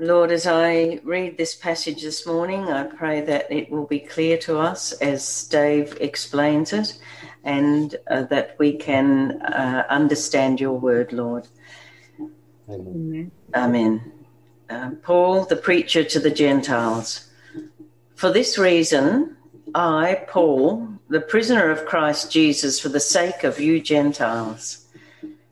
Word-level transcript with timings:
Lord, 0.00 0.30
as 0.30 0.46
I 0.46 1.00
read 1.02 1.36
this 1.36 1.56
passage 1.56 2.02
this 2.02 2.24
morning, 2.24 2.70
I 2.70 2.84
pray 2.84 3.20
that 3.22 3.50
it 3.50 3.68
will 3.68 3.86
be 3.86 3.98
clear 3.98 4.38
to 4.38 4.58
us 4.58 4.92
as 4.92 5.44
Dave 5.48 5.96
explains 6.00 6.72
it 6.72 6.96
and 7.42 7.96
uh, 8.08 8.22
that 8.24 8.54
we 8.60 8.76
can 8.76 9.42
uh, 9.42 9.84
understand 9.90 10.60
your 10.60 10.78
word, 10.78 11.12
Lord. 11.12 11.48
Amen. 12.68 13.32
Amen. 13.52 14.12
Uh, 14.70 14.90
Paul, 15.02 15.46
the 15.46 15.56
preacher 15.56 16.04
to 16.04 16.20
the 16.20 16.30
Gentiles. 16.30 17.28
For 18.14 18.30
this 18.30 18.56
reason, 18.56 19.36
I, 19.74 20.24
Paul, 20.28 20.88
the 21.08 21.20
prisoner 21.20 21.70
of 21.70 21.86
Christ 21.86 22.30
Jesus, 22.30 22.78
for 22.78 22.88
the 22.88 23.00
sake 23.00 23.42
of 23.42 23.58
you 23.58 23.80
Gentiles, 23.80 24.86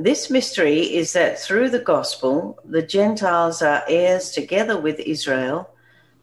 This 0.00 0.30
mystery 0.30 0.94
is 0.94 1.12
that 1.14 1.40
through 1.40 1.70
the 1.70 1.80
gospel, 1.80 2.56
the 2.64 2.82
Gentiles 2.82 3.62
are 3.62 3.82
heirs 3.88 4.30
together 4.30 4.80
with 4.80 5.00
Israel, 5.00 5.70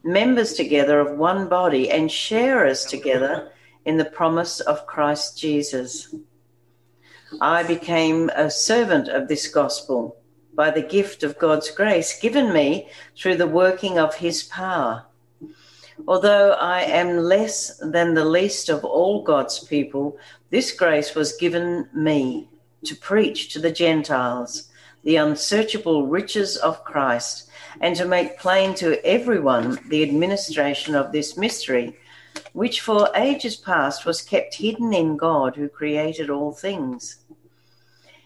members 0.01 0.53
together 0.53 1.01
of 1.01 1.17
one 1.17 1.49
body, 1.49 1.91
and 1.91 2.09
sharers 2.09 2.85
together 2.85 3.51
in 3.83 3.97
the 3.97 4.05
promise 4.05 4.61
of 4.61 4.87
Christ 4.87 5.37
Jesus. 5.37 6.15
I 7.41 7.63
became 7.63 8.29
a 8.29 8.49
servant 8.49 9.09
of 9.09 9.27
this 9.27 9.49
gospel 9.49 10.15
by 10.53 10.71
the 10.71 10.81
gift 10.81 11.23
of 11.23 11.37
God's 11.37 11.69
grace 11.69 12.17
given 12.17 12.53
me 12.53 12.87
through 13.17 13.35
the 13.35 13.45
working 13.45 13.99
of 13.99 14.15
his 14.15 14.43
power. 14.43 15.03
Although 16.07 16.51
I 16.51 16.83
am 16.83 17.17
less 17.17 17.77
than 17.79 18.13
the 18.13 18.23
least 18.23 18.69
of 18.69 18.85
all 18.85 19.21
God's 19.21 19.59
people, 19.59 20.17
this 20.49 20.71
grace 20.71 21.13
was 21.13 21.35
given 21.35 21.89
me 21.93 22.47
to 22.85 22.95
preach 22.95 23.51
to 23.53 23.59
the 23.59 23.71
Gentiles 23.71 24.69
the 25.03 25.15
unsearchable 25.17 26.07
riches 26.07 26.57
of 26.57 26.83
Christ 26.83 27.49
and 27.79 27.95
to 27.95 28.05
make 28.05 28.39
plain 28.39 28.73
to 28.75 29.03
everyone 29.05 29.77
the 29.89 30.01
administration 30.03 30.95
of 30.95 31.11
this 31.11 31.37
mystery, 31.37 31.95
which 32.53 32.81
for 32.81 33.09
ages 33.15 33.55
past 33.55 34.05
was 34.05 34.21
kept 34.21 34.55
hidden 34.55 34.93
in 34.93 35.15
God 35.15 35.55
who 35.55 35.69
created 35.69 36.29
all 36.29 36.51
things. 36.51 37.17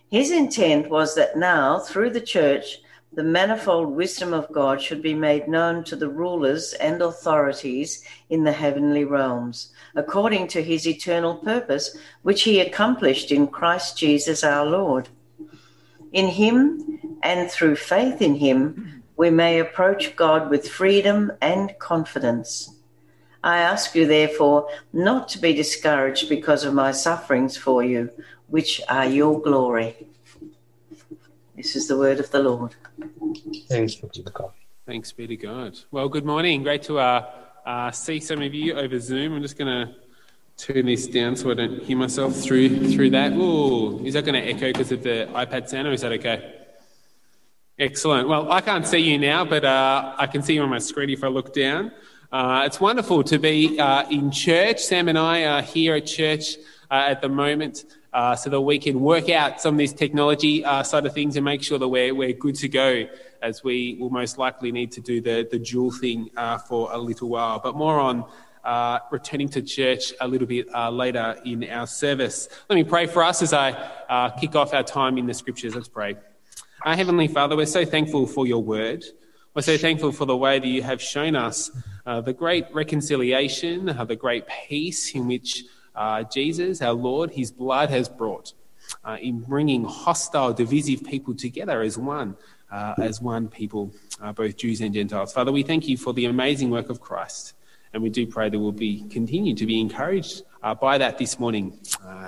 His 0.09 0.31
intent 0.31 0.89
was 0.89 1.15
that 1.15 1.37
now, 1.37 1.79
through 1.79 2.11
the 2.11 2.21
church, 2.21 2.79
the 3.13 3.23
manifold 3.23 3.89
wisdom 3.89 4.33
of 4.33 4.51
God 4.51 4.81
should 4.81 5.01
be 5.01 5.15
made 5.15 5.47
known 5.47 5.83
to 5.85 5.95
the 5.95 6.09
rulers 6.09 6.73
and 6.73 7.01
authorities 7.01 8.03
in 8.29 8.43
the 8.43 8.51
heavenly 8.51 9.03
realms, 9.03 9.71
according 9.95 10.47
to 10.49 10.61
his 10.61 10.87
eternal 10.87 11.35
purpose, 11.35 11.97
which 12.21 12.43
he 12.43 12.59
accomplished 12.59 13.31
in 13.31 13.47
Christ 13.47 13.97
Jesus 13.97 14.43
our 14.43 14.65
Lord. 14.65 15.09
In 16.13 16.27
him 16.27 17.17
and 17.23 17.49
through 17.49 17.77
faith 17.77 18.21
in 18.21 18.35
him, 18.35 19.03
we 19.17 19.29
may 19.29 19.59
approach 19.59 20.15
God 20.15 20.49
with 20.49 20.69
freedom 20.69 21.31
and 21.41 21.73
confidence. 21.79 22.75
I 23.43 23.57
ask 23.59 23.95
you, 23.95 24.05
therefore, 24.05 24.67
not 24.93 25.29
to 25.29 25.39
be 25.39 25.53
discouraged 25.53 26.29
because 26.29 26.63
of 26.63 26.73
my 26.73 26.91
sufferings 26.91 27.57
for 27.57 27.83
you, 27.83 28.11
which 28.47 28.81
are 28.87 29.05
your 29.05 29.41
glory. 29.41 30.07
This 31.55 31.75
is 31.75 31.87
the 31.87 31.97
word 31.97 32.19
of 32.19 32.31
the 32.31 32.39
Lord. 32.39 32.75
Thanks 33.67 33.95
to 33.95 34.21
God. 34.33 34.51
Thanks 34.85 35.11
be 35.11 35.27
to 35.27 35.35
God. 35.35 35.77
Well, 35.91 36.09
good 36.09 36.25
morning. 36.25 36.63
Great 36.63 36.83
to 36.83 36.99
uh, 36.99 37.29
uh, 37.65 37.91
see 37.91 38.19
some 38.19 38.41
of 38.41 38.53
you 38.53 38.73
over 38.73 38.99
Zoom. 38.99 39.35
I'm 39.35 39.41
just 39.41 39.57
going 39.57 39.87
to 39.87 39.95
turn 40.57 40.85
this 40.85 41.07
down 41.07 41.35
so 41.35 41.51
I 41.51 41.53
don't 41.53 41.83
hear 41.83 41.97
myself 41.97 42.35
through 42.35 42.91
through 42.91 43.11
that. 43.11 43.33
Ooh, 43.33 44.03
is 44.05 44.15
that 44.15 44.25
going 44.25 44.41
to 44.41 44.49
echo 44.49 44.67
because 44.67 44.91
of 44.91 45.03
the 45.03 45.29
iPad 45.31 45.69
sound, 45.69 45.87
or 45.87 45.91
is 45.91 46.01
that 46.01 46.11
okay? 46.13 46.55
Excellent. 47.77 48.27
Well, 48.27 48.51
I 48.51 48.59
can't 48.61 48.85
see 48.85 48.97
you 48.97 49.17
now, 49.17 49.45
but 49.45 49.63
uh, 49.63 50.15
I 50.17 50.27
can 50.27 50.41
see 50.41 50.55
you 50.55 50.63
on 50.63 50.69
my 50.69 50.79
screen 50.79 51.09
if 51.09 51.23
I 51.23 51.27
look 51.27 51.53
down. 51.53 51.91
Uh, 52.31 52.63
it's 52.65 52.81
wonderful 52.81 53.23
to 53.23 53.39
be 53.39 53.79
uh, 53.79 54.09
in 54.09 54.31
church. 54.31 54.81
Sam 54.81 55.07
and 55.07 55.17
I 55.17 55.45
are 55.45 55.61
here 55.61 55.95
at 55.95 56.05
church 56.05 56.57
uh, 56.91 57.05
at 57.07 57.21
the 57.21 57.29
moment 57.29 57.85
uh, 58.13 58.35
so 58.35 58.49
that 58.49 58.61
we 58.61 58.79
can 58.79 58.99
work 58.99 59.29
out 59.29 59.61
some 59.61 59.75
of 59.75 59.77
this 59.77 59.93
technology 59.93 60.65
uh, 60.65 60.83
side 60.83 61.05
of 61.05 61.13
things 61.13 61.35
and 61.35 61.45
make 61.45 61.61
sure 61.61 61.77
that 61.77 61.87
we're, 61.87 62.13
we're 62.13 62.33
good 62.33 62.55
to 62.55 62.67
go 62.67 63.07
as 63.41 63.63
we 63.63 63.97
will 63.99 64.09
most 64.09 64.37
likely 64.37 64.71
need 64.71 64.91
to 64.91 65.01
do 65.01 65.21
the, 65.21 65.47
the 65.49 65.59
dual 65.59 65.91
thing 65.91 66.29
uh, 66.35 66.57
for 66.57 66.91
a 66.91 66.97
little 66.97 67.29
while. 67.29 67.59
But 67.59 67.75
more 67.75 67.99
on 67.99 68.25
uh, 68.63 68.99
returning 69.11 69.47
to 69.47 69.61
church 69.61 70.13
a 70.19 70.27
little 70.27 70.47
bit 70.47 70.67
uh, 70.73 70.89
later 70.89 71.37
in 71.45 71.63
our 71.69 71.87
service. 71.87 72.49
Let 72.69 72.75
me 72.75 72.83
pray 72.83 73.05
for 73.05 73.23
us 73.23 73.41
as 73.41 73.53
I 73.53 73.71
uh, 74.09 74.31
kick 74.31 74.55
off 74.55 74.73
our 74.73 74.83
time 74.83 75.17
in 75.17 75.25
the 75.25 75.33
scriptures. 75.33 75.75
Let's 75.75 75.87
pray. 75.87 76.15
Our 76.85 76.95
Heavenly 76.95 77.27
Father, 77.27 77.55
we're 77.55 77.65
so 77.65 77.85
thankful 77.85 78.25
for 78.25 78.47
your 78.47 78.63
word. 78.63 79.05
We're 79.53 79.61
so 79.61 79.77
thankful 79.77 80.11
for 80.11 80.25
the 80.25 80.37
way 80.37 80.59
that 80.59 80.67
you 80.67 80.81
have 80.83 81.01
shown 81.01 81.35
us 81.35 81.71
the 82.05 82.33
great 82.33 82.65
reconciliation, 82.73 83.85
the 83.85 84.15
great 84.15 84.45
peace 84.67 85.13
in 85.13 85.27
which 85.27 85.63
uh, 85.95 86.23
Jesus, 86.23 86.81
our 86.81 86.93
Lord, 86.93 87.31
his 87.31 87.51
blood 87.51 87.89
has 87.89 88.09
brought 88.09 88.53
uh, 89.03 89.17
in 89.21 89.39
bringing 89.39 89.83
hostile, 89.83 90.53
divisive 90.53 91.03
people 91.03 91.35
together 91.35 91.81
as 91.81 91.97
one, 91.97 92.35
uh, 92.71 92.95
as 92.97 93.21
one 93.21 93.47
people, 93.47 93.91
uh, 94.21 94.31
both 94.31 94.57
Jews 94.57 94.81
and 94.81 94.93
Gentiles. 94.93 95.33
Father, 95.33 95.51
we 95.51 95.63
thank 95.63 95.87
you 95.87 95.97
for 95.97 96.13
the 96.13 96.25
amazing 96.25 96.69
work 96.69 96.89
of 96.89 96.99
Christ, 96.99 97.53
and 97.93 98.01
we 98.01 98.09
do 98.09 98.25
pray 98.25 98.49
that 98.49 98.59
we'll 98.59 98.71
be 98.71 99.03
continue 99.09 99.55
to 99.55 99.65
be 99.65 99.79
encouraged 99.79 100.43
uh, 100.63 100.73
by 100.75 100.97
that 100.97 101.17
this 101.17 101.39
morning 101.39 101.79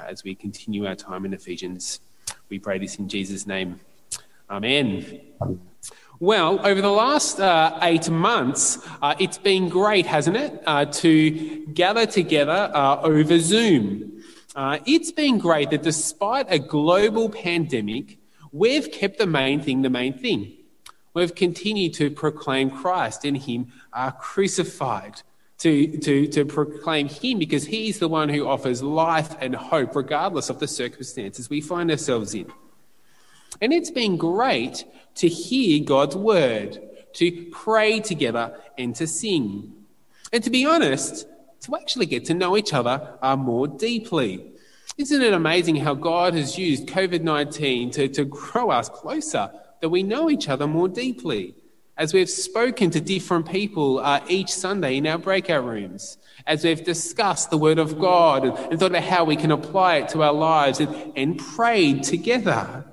as 0.08 0.24
we 0.24 0.36
continue 0.36 0.86
our 0.86 0.96
time 0.96 1.26
in 1.26 1.34
Ephesians. 1.34 2.00
We 2.50 2.60
pray 2.60 2.80
this 2.80 2.98
in 2.98 3.08
Jesus' 3.08 3.48
name. 3.48 3.80
Amen. 4.50 5.22
Well, 6.22 6.64
over 6.64 6.84
the 6.84 6.92
last 6.92 7.40
uh, 7.40 7.80
eight 7.82 8.08
months, 8.08 8.78
uh, 9.02 9.16
it's 9.18 9.40
been 9.40 9.70
great, 9.70 10.06
hasn't 10.06 10.38
it, 10.38 10.62
uh, 10.68 10.86
to 10.86 11.66
gather 11.66 12.06
together 12.06 12.70
uh, 12.76 13.02
over 13.02 13.40
Zoom. 13.40 14.22
Uh, 14.56 14.78
it's 14.86 15.12
been 15.12 15.40
great 15.40 15.72
that 15.72 15.82
despite 15.82 16.46
a 16.50 16.60
global 16.60 17.28
pandemic, 17.28 18.20
we've 18.52 18.92
kept 18.92 19.18
the 19.18 19.26
main 19.26 19.62
thing 19.64 19.82
the 19.82 19.90
main 19.90 20.14
thing. 20.14 20.54
We've 21.16 21.34
continued 21.34 21.96
to 21.96 22.12
proclaim 22.12 22.70
Christ 22.70 23.26
and 23.26 23.36
Him 23.36 23.72
uh, 23.92 24.12
crucified, 24.12 25.24
to, 25.58 25.98
to, 25.98 26.28
to 26.28 26.46
proclaim 26.46 27.10
Him 27.10 27.40
because 27.40 27.66
He's 27.66 27.98
the 27.98 28.08
one 28.08 28.30
who 28.30 28.48
offers 28.48 28.84
life 28.84 29.36
and 29.42 29.56
hope, 29.56 29.96
regardless 29.96 30.52
of 30.52 30.60
the 30.60 30.68
circumstances 30.68 31.50
we 31.50 31.62
find 31.62 31.90
ourselves 31.90 32.36
in. 32.36 32.46
And 33.60 33.74
it's 33.74 33.92
been 33.92 34.18
great 34.18 34.86
to 35.16 35.28
hear 35.28 35.84
God's 35.84 36.16
word, 36.16 36.80
to 37.14 37.50
pray 37.52 38.00
together, 38.00 38.58
and 38.78 38.96
to 38.96 39.08
sing. 39.08 39.74
And 40.32 40.44
to 40.44 40.50
be 40.50 40.66
honest, 40.66 41.28
to 41.62 41.76
actually 41.76 42.06
get 42.06 42.26
to 42.26 42.34
know 42.34 42.58
each 42.58 42.74
other 42.74 43.18
uh, 43.22 43.36
more 43.36 43.68
deeply. 43.68 44.52
Isn't 44.98 45.22
it 45.22 45.34
amazing 45.34 45.78
how 45.78 45.94
God 45.94 46.34
has 46.34 46.58
used 46.58 46.88
COVID 46.88 47.22
19 47.22 47.92
to, 47.92 48.08
to 48.10 48.26
grow 48.26 48.72
us 48.72 48.90
closer, 48.90 49.52
that 49.80 49.90
we 49.90 50.04
know 50.04 50.30
each 50.30 50.50
other 50.50 50.68
more 50.68 50.88
deeply? 50.88 51.56
As 51.98 52.14
we've 52.14 52.30
spoken 52.30 52.90
to 52.92 53.02
different 53.02 53.50
people 53.50 54.00
uh, 54.00 54.22
each 54.28 54.52
Sunday 54.52 54.98
in 54.98 55.06
our 55.06 55.20
breakout 55.20 55.66
rooms, 55.66 56.18
as 56.48 56.64
we've 56.64 56.84
discussed 56.84 57.52
the 57.52 57.58
Word 57.58 57.78
of 57.78 58.00
God 58.00 58.46
and, 58.46 58.58
and 58.58 58.80
thought 58.80 58.92
about 58.92 59.04
how 59.04 59.24
we 59.24 59.36
can 59.36 59.52
apply 59.52 59.98
it 59.98 60.10
to 60.10 60.24
our 60.24 60.34
lives 60.34 60.80
and, 60.80 61.14
and 61.16 61.38
prayed 61.38 62.04
together. 62.04 62.86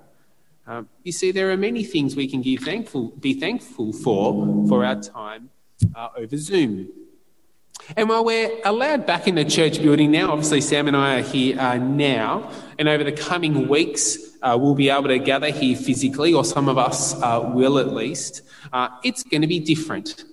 Um, 0.68 0.86
you 1.02 1.12
see, 1.12 1.32
there 1.32 1.50
are 1.50 1.56
many 1.56 1.82
things 1.82 2.14
we 2.14 2.28
can 2.28 2.42
thankful, 2.58 3.08
be 3.18 3.32
thankful 3.32 3.90
for 3.94 4.66
for 4.68 4.84
our 4.84 5.00
time 5.00 5.48
uh, 5.96 6.10
over 6.14 6.36
Zoom. 6.36 6.90
And 7.96 8.06
while 8.10 8.22
we're 8.22 8.60
allowed 8.66 9.06
back 9.06 9.26
in 9.26 9.36
the 9.36 9.46
church 9.46 9.80
building 9.80 10.10
now, 10.10 10.30
obviously 10.30 10.60
Sam 10.60 10.86
and 10.86 10.94
I 10.94 11.20
are 11.20 11.22
here 11.22 11.58
uh, 11.58 11.78
now, 11.78 12.50
and 12.78 12.86
over 12.86 13.02
the 13.02 13.12
coming 13.12 13.66
weeks 13.66 14.18
uh, 14.42 14.58
we'll 14.60 14.74
be 14.74 14.90
able 14.90 15.08
to 15.08 15.18
gather 15.18 15.50
here 15.50 15.74
physically, 15.74 16.34
or 16.34 16.44
some 16.44 16.68
of 16.68 16.76
us 16.76 17.14
uh, 17.22 17.50
will 17.54 17.78
at 17.78 17.94
least. 17.94 18.42
Uh, 18.70 18.90
it's 19.02 19.22
going 19.22 19.40
to 19.40 19.46
be 19.46 19.60
different. 19.60 20.24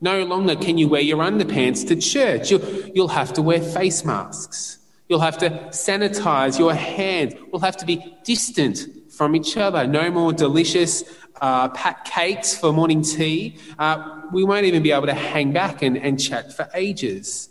No 0.00 0.22
longer 0.24 0.54
can 0.54 0.78
you 0.78 0.88
wear 0.88 1.00
your 1.00 1.18
underpants 1.18 1.84
to 1.88 1.96
church. 1.96 2.52
You'll, 2.52 2.64
you'll 2.94 3.08
have 3.08 3.32
to 3.32 3.42
wear 3.42 3.60
face 3.60 4.04
masks. 4.04 4.78
You'll 5.08 5.20
have 5.20 5.38
to 5.38 5.50
sanitize 5.70 6.56
your 6.56 6.72
hands. 6.74 7.34
We'll 7.50 7.62
have 7.62 7.76
to 7.78 7.86
be 7.86 8.16
distant 8.22 8.86
from 9.16 9.34
each 9.34 9.56
other. 9.56 9.86
No 9.86 10.10
more 10.10 10.32
delicious 10.32 11.02
uh, 11.40 11.68
pat 11.70 12.04
cakes 12.04 12.56
for 12.56 12.72
morning 12.72 13.02
tea. 13.02 13.58
Uh, 13.78 14.20
we 14.32 14.44
won't 14.44 14.66
even 14.66 14.82
be 14.82 14.92
able 14.92 15.06
to 15.06 15.14
hang 15.14 15.52
back 15.52 15.82
and, 15.82 15.96
and 15.96 16.20
chat 16.20 16.52
for 16.52 16.68
ages. 16.74 17.48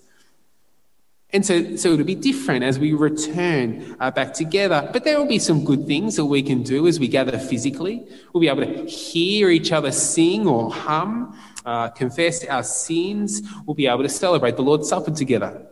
And 1.34 1.46
so, 1.46 1.76
so 1.76 1.92
it'll 1.92 2.06
be 2.06 2.16
different 2.16 2.64
as 2.64 2.80
we 2.80 2.94
return 2.94 3.98
uh, 4.00 4.12
back 4.12 4.34
together. 4.34 4.90
But 4.94 5.04
there 5.04 5.20
will 5.20 5.28
be 5.28 5.40
some 5.40 5.66
good 5.66 5.86
things 5.86 6.16
that 6.16 6.26
we 6.26 6.42
can 6.42 6.64
do 6.64 6.88
as 6.88 7.00
we 7.00 7.08
gather 7.08 7.38
physically. 7.38 8.08
We'll 8.32 8.42
be 8.42 8.48
able 8.48 8.66
to 8.66 8.86
hear 8.86 9.50
each 9.50 9.72
other 9.72 9.92
sing 9.92 10.48
or 10.48 10.72
hum, 10.72 11.38
uh, 11.66 11.90
confess 11.90 12.46
our 12.46 12.64
sins. 12.64 13.42
We'll 13.66 13.76
be 13.76 13.88
able 13.88 14.04
to 14.04 14.10
celebrate 14.10 14.56
the 14.56 14.62
Lord's 14.62 14.88
Supper 14.88 15.12
together. 15.12 15.68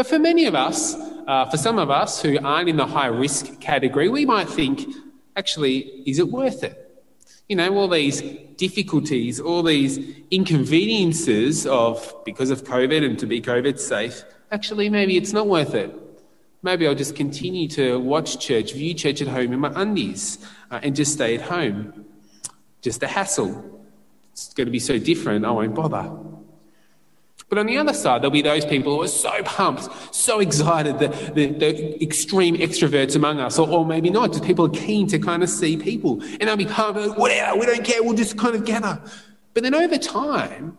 But 0.00 0.06
for 0.06 0.18
many 0.18 0.46
of 0.46 0.54
us, 0.54 0.94
uh, 1.26 1.44
for 1.50 1.58
some 1.58 1.78
of 1.78 1.90
us 1.90 2.22
who 2.22 2.38
aren't 2.42 2.70
in 2.70 2.78
the 2.78 2.86
high 2.86 3.08
risk 3.08 3.60
category, 3.60 4.08
we 4.08 4.24
might 4.24 4.48
think, 4.48 4.88
actually, 5.36 5.80
is 6.06 6.18
it 6.18 6.28
worth 6.30 6.64
it? 6.64 7.04
You 7.50 7.56
know, 7.56 7.76
all 7.76 7.86
these 7.86 8.22
difficulties, 8.56 9.38
all 9.40 9.62
these 9.62 9.98
inconveniences 10.30 11.66
of 11.66 12.14
because 12.24 12.48
of 12.48 12.64
COVID 12.64 13.04
and 13.04 13.18
to 13.18 13.26
be 13.26 13.42
COVID 13.42 13.78
safe, 13.78 14.24
actually, 14.50 14.88
maybe 14.88 15.18
it's 15.18 15.34
not 15.34 15.46
worth 15.46 15.74
it. 15.74 15.94
Maybe 16.62 16.86
I'll 16.86 16.94
just 16.94 17.14
continue 17.14 17.68
to 17.68 18.00
watch 18.00 18.38
church, 18.38 18.72
view 18.72 18.94
church 18.94 19.20
at 19.20 19.28
home 19.28 19.52
in 19.52 19.60
my 19.60 19.72
undies, 19.76 20.38
uh, 20.70 20.80
and 20.82 20.96
just 20.96 21.12
stay 21.12 21.34
at 21.34 21.42
home. 21.42 22.06
Just 22.80 23.02
a 23.02 23.06
hassle. 23.06 23.84
It's 24.32 24.54
going 24.54 24.66
to 24.66 24.72
be 24.72 24.80
so 24.80 24.98
different, 24.98 25.44
I 25.44 25.50
won't 25.50 25.74
bother. 25.74 26.10
But 27.50 27.58
on 27.58 27.66
the 27.66 27.76
other 27.76 27.92
side, 27.92 28.22
there'll 28.22 28.30
be 28.30 28.42
those 28.42 28.64
people 28.64 28.94
who 28.94 29.02
are 29.02 29.08
so 29.08 29.42
pumped, 29.42 30.14
so 30.14 30.38
excited, 30.38 31.00
the, 31.00 31.08
the, 31.34 31.46
the 31.46 32.02
extreme 32.02 32.56
extroverts 32.56 33.16
among 33.16 33.40
us, 33.40 33.58
or, 33.58 33.68
or, 33.68 33.84
maybe 33.84 34.08
not, 34.08 34.30
just 34.30 34.44
people 34.44 34.66
are 34.66 34.70
keen 34.70 35.08
to 35.08 35.18
kind 35.18 35.42
of 35.42 35.48
see 35.48 35.76
people. 35.76 36.22
And 36.22 36.42
they'll 36.42 36.56
be 36.56 36.64
pumped, 36.64 37.18
whatever, 37.18 37.58
we 37.58 37.66
don't 37.66 37.84
care, 37.84 38.04
we'll 38.04 38.14
just 38.14 38.38
kind 38.38 38.54
of 38.54 38.64
gather. 38.64 39.02
But 39.52 39.64
then 39.64 39.74
over 39.74 39.98
time, 39.98 40.78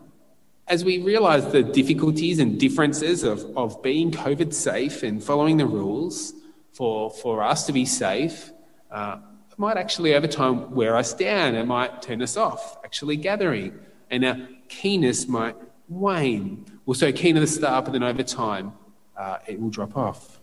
as 0.70 0.86
we 0.86 1.00
realize 1.00 1.52
the 1.52 1.62
difficulties 1.62 2.40
and 2.40 2.58
differences 2.58 3.24
of, 3.24 3.46
of 3.58 3.84
being 3.84 4.10
COVID 4.10 4.54
safe 4.54 5.04
and 5.04 5.22
following 5.22 5.58
the 5.58 5.66
rules 5.66 6.34
for, 6.72 7.12
for 7.12 7.44
us 7.44 7.66
to 7.66 7.74
be 7.74 7.86
safe, 7.86 8.50
uh, 8.90 9.18
it 9.52 9.60
might 9.60 9.76
actually 9.76 10.16
over 10.16 10.28
time 10.28 10.74
wear 10.74 10.96
us 10.96 11.14
down. 11.14 11.56
It 11.56 11.66
might 11.66 12.02
turn 12.02 12.22
us 12.22 12.38
off 12.38 12.78
actually 12.86 13.18
gathering. 13.18 13.78
And 14.10 14.24
our 14.24 14.38
keenness 14.70 15.28
might 15.28 15.58
wane. 15.92 16.66
We're 16.86 16.96
so 16.96 17.12
keen 17.12 17.38
at 17.38 17.42
the 17.42 17.48
start, 17.48 17.86
but 17.86 17.92
then 17.92 18.04
over 18.04 18.24
time, 18.24 18.74
uh, 19.18 19.38
it 19.46 19.60
will 19.60 19.70
drop 19.70 19.98
off. 19.98 20.40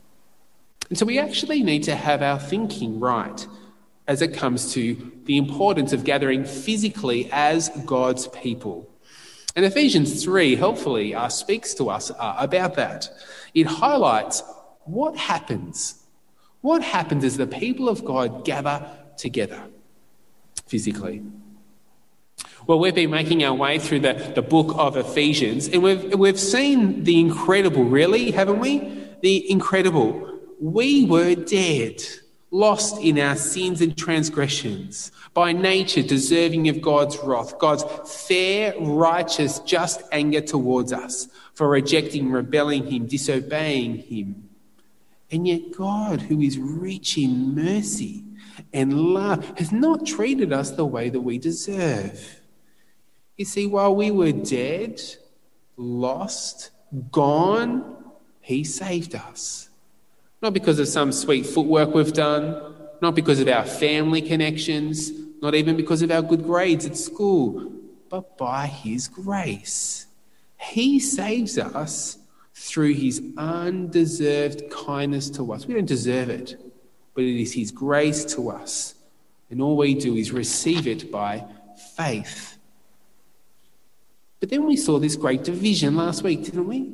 And 0.89 0.97
so 0.97 1.05
we 1.05 1.19
actually 1.19 1.63
need 1.63 1.83
to 1.83 1.95
have 1.95 2.21
our 2.21 2.39
thinking 2.39 2.99
right 2.99 3.45
as 4.07 4.21
it 4.21 4.33
comes 4.33 4.73
to 4.73 5.11
the 5.25 5.37
importance 5.37 5.93
of 5.93 6.03
gathering 6.03 6.45
physically 6.45 7.29
as 7.31 7.69
God's 7.85 8.27
people. 8.29 8.89
And 9.55 9.65
Ephesians 9.65 10.23
3 10.23 10.55
helpfully 10.55 11.13
uh, 11.13 11.27
speaks 11.29 11.73
to 11.75 11.89
us 11.89 12.11
uh, 12.11 12.35
about 12.37 12.75
that. 12.75 13.09
It 13.53 13.67
highlights 13.67 14.43
what 14.85 15.17
happens. 15.17 16.03
What 16.61 16.81
happens 16.81 17.23
as 17.23 17.37
the 17.37 17.47
people 17.47 17.89
of 17.89 18.05
God 18.05 18.45
gather 18.45 18.89
together 19.17 19.61
physically. 20.67 21.23
Well, 22.69 22.77
we've 22.77 22.93
been 22.93 23.09
making 23.09 23.43
our 23.43 23.55
way 23.55 23.79
through 23.79 24.01
the, 24.01 24.13
the 24.35 24.43
book 24.43 24.75
of 24.77 24.95
Ephesians, 24.95 25.69
and 25.69 25.81
we've, 25.81 26.13
we've 26.13 26.39
seen 26.39 27.03
the 27.03 27.19
incredible, 27.19 27.83
really, 27.83 28.29
haven't 28.29 28.59
we? 28.59 29.07
The 29.23 29.49
incredible. 29.49 30.37
We 30.61 31.07
were 31.07 31.33
dead, 31.33 32.03
lost 32.51 33.01
in 33.01 33.17
our 33.17 33.35
sins 33.35 33.81
and 33.81 33.97
transgressions, 33.97 35.11
by 35.33 35.51
nature 35.51 36.03
deserving 36.03 36.69
of 36.69 36.79
God's 36.79 37.17
wrath, 37.23 37.57
God's 37.57 37.85
fair, 38.27 38.75
righteous, 38.79 39.57
just 39.61 40.03
anger 40.11 40.41
towards 40.41 40.93
us 40.93 41.27
for 41.55 41.67
rejecting, 41.69 42.29
rebelling 42.31 42.85
Him, 42.85 43.07
disobeying 43.07 43.95
Him. 43.95 44.47
And 45.31 45.47
yet, 45.47 45.75
God, 45.75 46.21
who 46.21 46.39
is 46.39 46.59
rich 46.59 47.17
in 47.17 47.55
mercy 47.55 48.23
and 48.71 48.93
love, 48.93 49.57
has 49.57 49.71
not 49.71 50.05
treated 50.05 50.53
us 50.53 50.69
the 50.69 50.85
way 50.85 51.09
that 51.09 51.21
we 51.21 51.39
deserve. 51.39 52.38
You 53.39 53.45
see, 53.45 53.67
while 53.67 53.95
we 53.95 54.11
were 54.11 54.33
dead, 54.33 55.01
lost, 55.77 56.71
gone, 57.09 57.95
He 58.41 58.65
saved 58.65 59.15
us. 59.15 59.69
Not 60.41 60.53
because 60.53 60.77
of 60.77 60.89
some 60.89 61.13
sweet 61.13 61.45
footwork 61.45 61.93
we've 61.93 62.11
done, 62.11 62.75
not 63.01 63.15
because 63.15 63.39
of 63.39 63.47
our 63.47 63.63
family 63.63 64.21
connections, 64.21 65.13
not 65.41 65.55
even 65.55 65.77
because 65.77 66.01
of 66.01 66.11
our 66.11 66.21
good 66.21 66.43
grades 66.43 66.85
at 66.85 66.97
school, 66.97 67.71
but 68.09 68.37
by 68.37 68.67
His 68.67 69.07
grace. 69.07 70.07
He 70.57 70.99
saves 70.99 71.57
us 71.57 72.17
through 72.53 72.95
His 72.95 73.21
undeserved 73.37 74.69
kindness 74.69 75.29
to 75.29 75.53
us. 75.53 75.65
We 75.65 75.75
don't 75.75 75.85
deserve 75.85 76.29
it, 76.29 76.59
but 77.13 77.23
it 77.23 77.41
is 77.41 77.53
His 77.53 77.71
grace 77.71 78.25
to 78.35 78.49
us. 78.49 78.95
And 79.49 79.61
all 79.61 79.77
we 79.77 79.93
do 79.93 80.17
is 80.17 80.33
receive 80.33 80.87
it 80.87 81.09
by 81.09 81.45
faith. 81.95 82.48
But 84.39 84.49
then 84.49 84.65
we 84.65 84.77
saw 84.77 84.99
this 84.99 85.15
great 85.15 85.43
division 85.43 85.95
last 85.95 86.23
week, 86.23 86.45
didn't 86.45 86.67
we? 86.67 86.93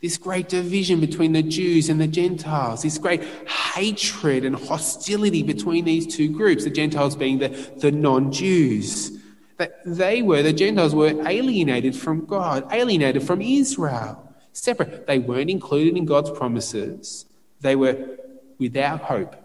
This 0.00 0.18
great 0.18 0.48
division 0.48 1.00
between 1.00 1.32
the 1.32 1.42
Jews 1.42 1.88
and 1.88 2.00
the 2.00 2.06
Gentiles, 2.06 2.82
this 2.82 2.98
great 2.98 3.24
hatred 3.48 4.44
and 4.44 4.54
hostility 4.54 5.42
between 5.42 5.84
these 5.84 6.06
two 6.06 6.28
groups, 6.28 6.64
the 6.64 6.70
Gentiles 6.70 7.16
being 7.16 7.38
the, 7.38 7.48
the 7.78 7.90
non 7.90 8.30
Jews. 8.30 9.18
That 9.56 9.80
they 9.86 10.20
were, 10.20 10.42
the 10.42 10.52
Gentiles 10.52 10.94
were 10.94 11.26
alienated 11.26 11.96
from 11.96 12.26
God, 12.26 12.70
alienated 12.72 13.22
from 13.22 13.40
Israel, 13.40 14.34
separate. 14.52 15.06
They 15.06 15.20
weren't 15.20 15.50
included 15.50 15.96
in 15.96 16.04
God's 16.04 16.30
promises. 16.30 17.24
They 17.60 17.76
were 17.76 18.18
without 18.58 19.00
hope 19.00 19.36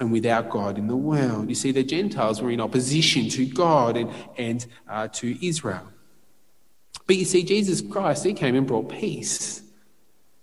and 0.00 0.10
without 0.10 0.50
God 0.50 0.78
in 0.78 0.88
the 0.88 0.96
world. 0.96 1.48
You 1.48 1.54
see, 1.54 1.70
the 1.70 1.84
Gentiles 1.84 2.42
were 2.42 2.50
in 2.50 2.60
opposition 2.60 3.28
to 3.30 3.46
God 3.46 3.96
and, 3.96 4.10
and 4.36 4.66
uh, 4.88 5.08
to 5.08 5.46
Israel. 5.46 5.86
But 7.06 7.16
you 7.16 7.24
see, 7.24 7.44
Jesus 7.44 7.80
Christ, 7.80 8.24
he 8.24 8.34
came 8.34 8.56
and 8.56 8.66
brought 8.66 8.88
peace 8.88 9.62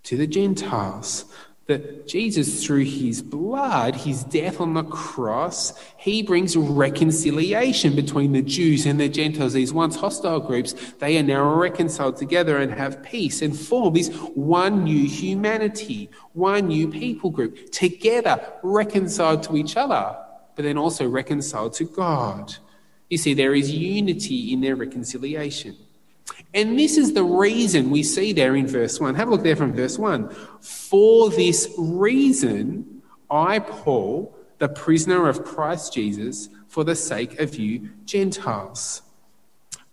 to 0.04 0.16
the 0.16 0.26
Gentiles. 0.26 1.26
That 1.66 2.06
Jesus, 2.06 2.66
through 2.66 2.84
his 2.84 3.22
blood, 3.22 3.96
his 3.96 4.22
death 4.24 4.60
on 4.60 4.74
the 4.74 4.84
cross, 4.84 5.72
he 5.96 6.22
brings 6.22 6.58
reconciliation 6.58 7.96
between 7.96 8.32
the 8.32 8.42
Jews 8.42 8.84
and 8.84 9.00
the 9.00 9.08
Gentiles. 9.08 9.54
These 9.54 9.72
once 9.72 9.96
hostile 9.96 10.40
groups, 10.40 10.74
they 10.98 11.16
are 11.16 11.22
now 11.22 11.54
reconciled 11.54 12.18
together 12.18 12.58
and 12.58 12.70
have 12.74 13.02
peace 13.02 13.40
and 13.40 13.58
form 13.58 13.94
this 13.94 14.10
one 14.34 14.84
new 14.84 15.08
humanity, 15.08 16.10
one 16.34 16.68
new 16.68 16.88
people 16.88 17.30
group, 17.30 17.70
together 17.72 18.38
reconciled 18.62 19.42
to 19.44 19.56
each 19.56 19.78
other, 19.78 20.18
but 20.56 20.64
then 20.64 20.76
also 20.76 21.08
reconciled 21.08 21.72
to 21.74 21.84
God. 21.84 22.54
You 23.08 23.16
see, 23.16 23.32
there 23.32 23.54
is 23.54 23.70
unity 23.70 24.52
in 24.52 24.60
their 24.60 24.76
reconciliation. 24.76 25.76
And 26.54 26.78
this 26.78 26.96
is 26.96 27.12
the 27.12 27.24
reason 27.24 27.90
we 27.90 28.04
see 28.04 28.32
there 28.32 28.54
in 28.54 28.68
verse 28.68 29.00
1. 29.00 29.16
Have 29.16 29.28
a 29.28 29.30
look 29.32 29.42
there 29.42 29.56
from 29.56 29.72
verse 29.72 29.98
1. 29.98 30.30
For 30.60 31.28
this 31.30 31.68
reason, 31.76 33.02
I, 33.28 33.58
Paul, 33.58 34.36
the 34.58 34.68
prisoner 34.68 35.28
of 35.28 35.44
Christ 35.44 35.92
Jesus, 35.92 36.48
for 36.68 36.84
the 36.84 36.94
sake 36.94 37.40
of 37.40 37.56
you 37.56 37.90
Gentiles. 38.04 39.02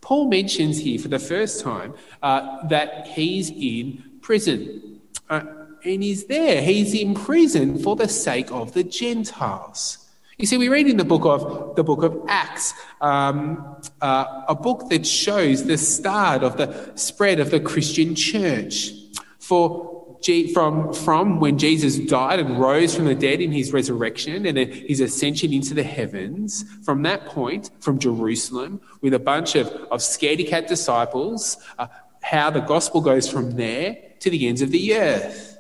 Paul 0.02 0.30
mentions 0.30 0.80
here 0.80 1.00
for 1.00 1.08
the 1.08 1.20
first 1.20 1.62
time 1.62 1.96
uh, 2.22 2.68
that 2.68 3.08
he's 3.08 3.50
in 3.50 4.04
prison. 4.22 5.00
Uh, 5.30 5.42
and 5.84 6.04
he's 6.04 6.26
there. 6.26 6.62
He's 6.62 6.94
in 6.94 7.16
prison 7.16 7.80
for 7.80 7.96
the 7.96 8.08
sake 8.08 8.52
of 8.52 8.74
the 8.74 8.84
Gentiles. 8.84 10.01
You 10.42 10.48
see, 10.48 10.58
we 10.58 10.70
read 10.70 10.88
in 10.88 10.98
the 10.98 11.06
book 11.06 11.24
of 11.24 11.76
the 11.76 11.84
book 11.84 12.02
of 12.02 12.20
Acts, 12.28 12.74
um, 13.00 13.78
uh, 14.02 14.44
a 14.50 14.56
book 14.56 14.90
that 14.90 15.06
shows 15.06 15.66
the 15.66 15.78
start 15.78 16.42
of 16.42 16.58
the 16.58 16.92
spread 16.96 17.40
of 17.40 17.52
the 17.52 17.60
Christian 17.60 18.16
church. 18.16 18.92
For 19.38 19.92
from 20.54 20.94
from 20.94 21.40
when 21.40 21.58
Jesus 21.58 21.98
died 21.98 22.40
and 22.40 22.60
rose 22.60 22.96
from 22.96 23.06
the 23.06 23.16
dead 23.16 23.42
in 23.42 23.52
his 23.52 23.74
resurrection 23.74 24.46
and 24.46 24.58
his 24.58 25.00
ascension 25.00 25.54
into 25.54 25.76
the 25.76 25.84
heavens, 25.84 26.64
from 26.84 27.04
that 27.04 27.26
point, 27.28 27.70
from 27.80 28.00
Jerusalem, 28.00 28.82
with 29.02 29.14
a 29.14 29.20
bunch 29.20 29.56
of, 29.56 29.68
of 29.68 30.00
scaredy 30.00 30.48
cat 30.48 30.68
disciples, 30.68 31.58
uh, 31.78 31.88
how 32.22 32.50
the 32.50 32.62
gospel 32.62 33.02
goes 33.02 33.30
from 33.30 33.52
there 33.58 33.98
to 34.20 34.30
the 34.30 34.48
ends 34.48 34.62
of 34.62 34.72
the 34.72 34.96
earth. 34.96 35.58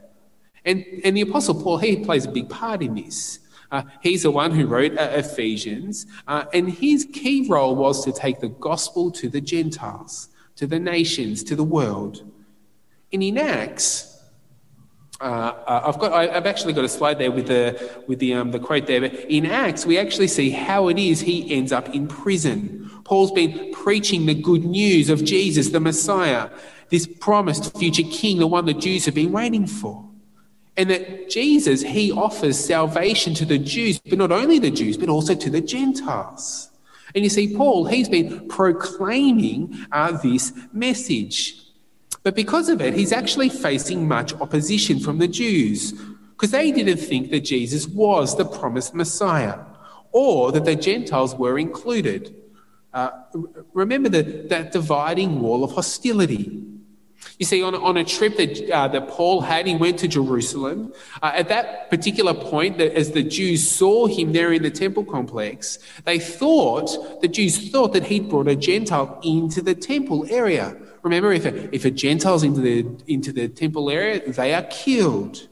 And, 0.66 0.86
and 1.04 1.18
the 1.18 1.22
Apostle 1.22 1.62
Paul, 1.62 1.78
he 1.78 1.98
plays 1.98 2.26
a 2.26 2.32
big 2.32 2.50
part 2.50 2.84
in 2.84 2.96
this. 2.96 3.41
Uh, 3.72 3.84
he's 4.02 4.24
the 4.24 4.32
one 4.32 4.52
who 4.52 4.66
wrote 4.68 4.98
uh, 4.98 5.10
Ephesians, 5.14 6.06
uh, 6.28 6.44
and 6.54 6.70
his 6.70 7.06
key 7.14 7.48
role 7.50 7.76
was 7.76 8.04
to 8.04 8.12
take 8.12 8.40
the 8.40 8.50
gospel 8.50 9.10
to 9.12 9.30
the 9.30 9.40
Gentiles, 9.40 10.30
to 10.58 10.68
the 10.68 10.80
nations, 10.80 11.44
to 11.44 11.56
the 11.56 11.64
world. 11.64 12.24
And 13.14 13.24
in 13.24 13.38
Acts, 13.38 14.08
Uh, 15.22 15.54
uh, 15.68 15.82
I've 15.86 16.00
got. 16.00 16.12
I, 16.14 16.26
have 16.34 16.48
actually 16.48 16.74
got 16.74 16.84
a 16.84 16.90
slide 16.90 17.20
there 17.20 17.32
with 17.32 17.46
the 17.46 17.64
with 18.08 18.18
the 18.18 18.34
um, 18.34 18.50
the 18.52 18.60
quote 18.60 18.88
there. 18.88 19.02
But 19.02 19.14
in 19.30 19.46
Acts, 19.46 19.86
we 19.86 20.00
actually 20.00 20.28
see 20.28 20.50
how 20.50 20.90
it 20.90 20.98
is 20.98 21.22
he 21.22 21.54
ends 21.54 21.72
up 21.72 21.94
in 21.94 22.08
prison. 22.08 22.90
Paul's 23.04 23.32
been 23.32 23.72
preaching 23.72 24.26
the 24.26 24.34
good 24.34 24.66
news 24.66 25.10
of 25.12 25.24
Jesus, 25.24 25.70
the 25.70 25.80
Messiah, 25.80 26.50
this 26.90 27.06
promised 27.06 27.78
future 27.78 28.08
King, 28.10 28.40
the 28.40 28.48
one 28.48 28.66
the 28.66 28.74
Jews 28.74 29.06
have 29.06 29.14
been 29.14 29.32
waiting 29.32 29.68
for, 29.68 30.10
and 30.78 30.90
that 30.90 31.30
Jesus 31.30 31.82
he 31.82 32.12
offers 32.12 32.58
salvation 32.58 33.34
to 33.36 33.46
the 33.46 33.58
Jews, 33.58 34.00
but 34.00 34.18
not 34.18 34.32
only 34.32 34.60
the 34.60 34.72
Jews, 34.72 34.98
but 34.98 35.10
also 35.10 35.36
to 35.36 35.50
the 35.50 35.62
Gentiles. 35.62 36.70
And 37.14 37.24
you 37.24 37.30
see, 37.30 37.56
Paul 37.56 37.86
he's 37.86 38.10
been 38.10 38.48
proclaiming 38.48 39.86
uh, 39.92 40.14
this 40.14 40.54
message. 40.74 41.58
But 42.24 42.36
because 42.36 42.70
of 42.70 42.82
it, 42.82 42.94
he's 42.94 43.12
actually 43.12 43.50
facing 43.50 44.08
much 44.08 44.34
opposition 44.36 45.00
from 45.00 45.18
the 45.18 45.28
Jews 45.28 45.94
because 46.42 46.52
they 46.52 46.72
didn't 46.72 46.98
think 46.98 47.32
that 47.32 47.42
Jesus 47.42 47.88
was 47.88 48.38
the 48.38 48.46
promised 48.46 48.94
Messiah 48.94 49.60
or 50.12 50.52
that 50.52 50.66
the 50.66 50.76
Gentiles 50.76 51.36
were 51.36 51.58
included. 51.58 52.36
Uh, 52.94 53.12
remember 53.74 54.10
the, 54.10 54.24
that 54.50 54.72
dividing 54.72 55.40
wall 55.40 55.64
of 55.64 55.72
hostility. 55.72 56.64
You 57.42 57.46
see, 57.46 57.64
on, 57.64 57.74
on 57.74 57.98
a 57.98 58.04
trip 58.04 58.38
that, 58.38 58.70
uh, 58.70 58.88
that 58.90 59.08
Paul 59.08 59.42
had, 59.42 59.66
he 59.66 59.76
went 59.76 59.98
to 59.98 60.08
Jerusalem. 60.08 60.94
Uh, 61.24 61.32
at 61.34 61.50
that 61.50 61.90
particular 61.90 62.36
point, 62.36 62.78
that 62.78 62.94
as 62.94 63.14
the 63.14 63.24
Jews 63.24 63.68
saw 63.68 64.06
him 64.06 64.32
there 64.32 64.54
in 64.54 64.62
the 64.62 64.70
temple 64.70 65.04
complex, 65.04 65.80
they 66.06 66.20
thought, 66.20 67.20
the 67.22 67.28
Jews 67.28 67.72
thought 67.72 67.94
that 67.94 68.04
he'd 68.06 68.30
brought 68.30 68.48
a 68.48 68.56
Gentile 68.56 69.20
into 69.24 69.60
the 69.60 69.74
temple 69.74 70.28
area. 70.30 70.78
Remember, 71.02 71.32
if 71.32 71.46
a, 71.46 71.74
if 71.74 71.84
a 71.84 71.90
Gentile's 71.90 72.44
into 72.44 72.62
the, 72.62 72.86
into 73.08 73.32
the 73.32 73.48
temple 73.48 73.90
area, 73.90 74.22
they 74.32 74.54
are 74.54 74.62
killed. 74.62 75.48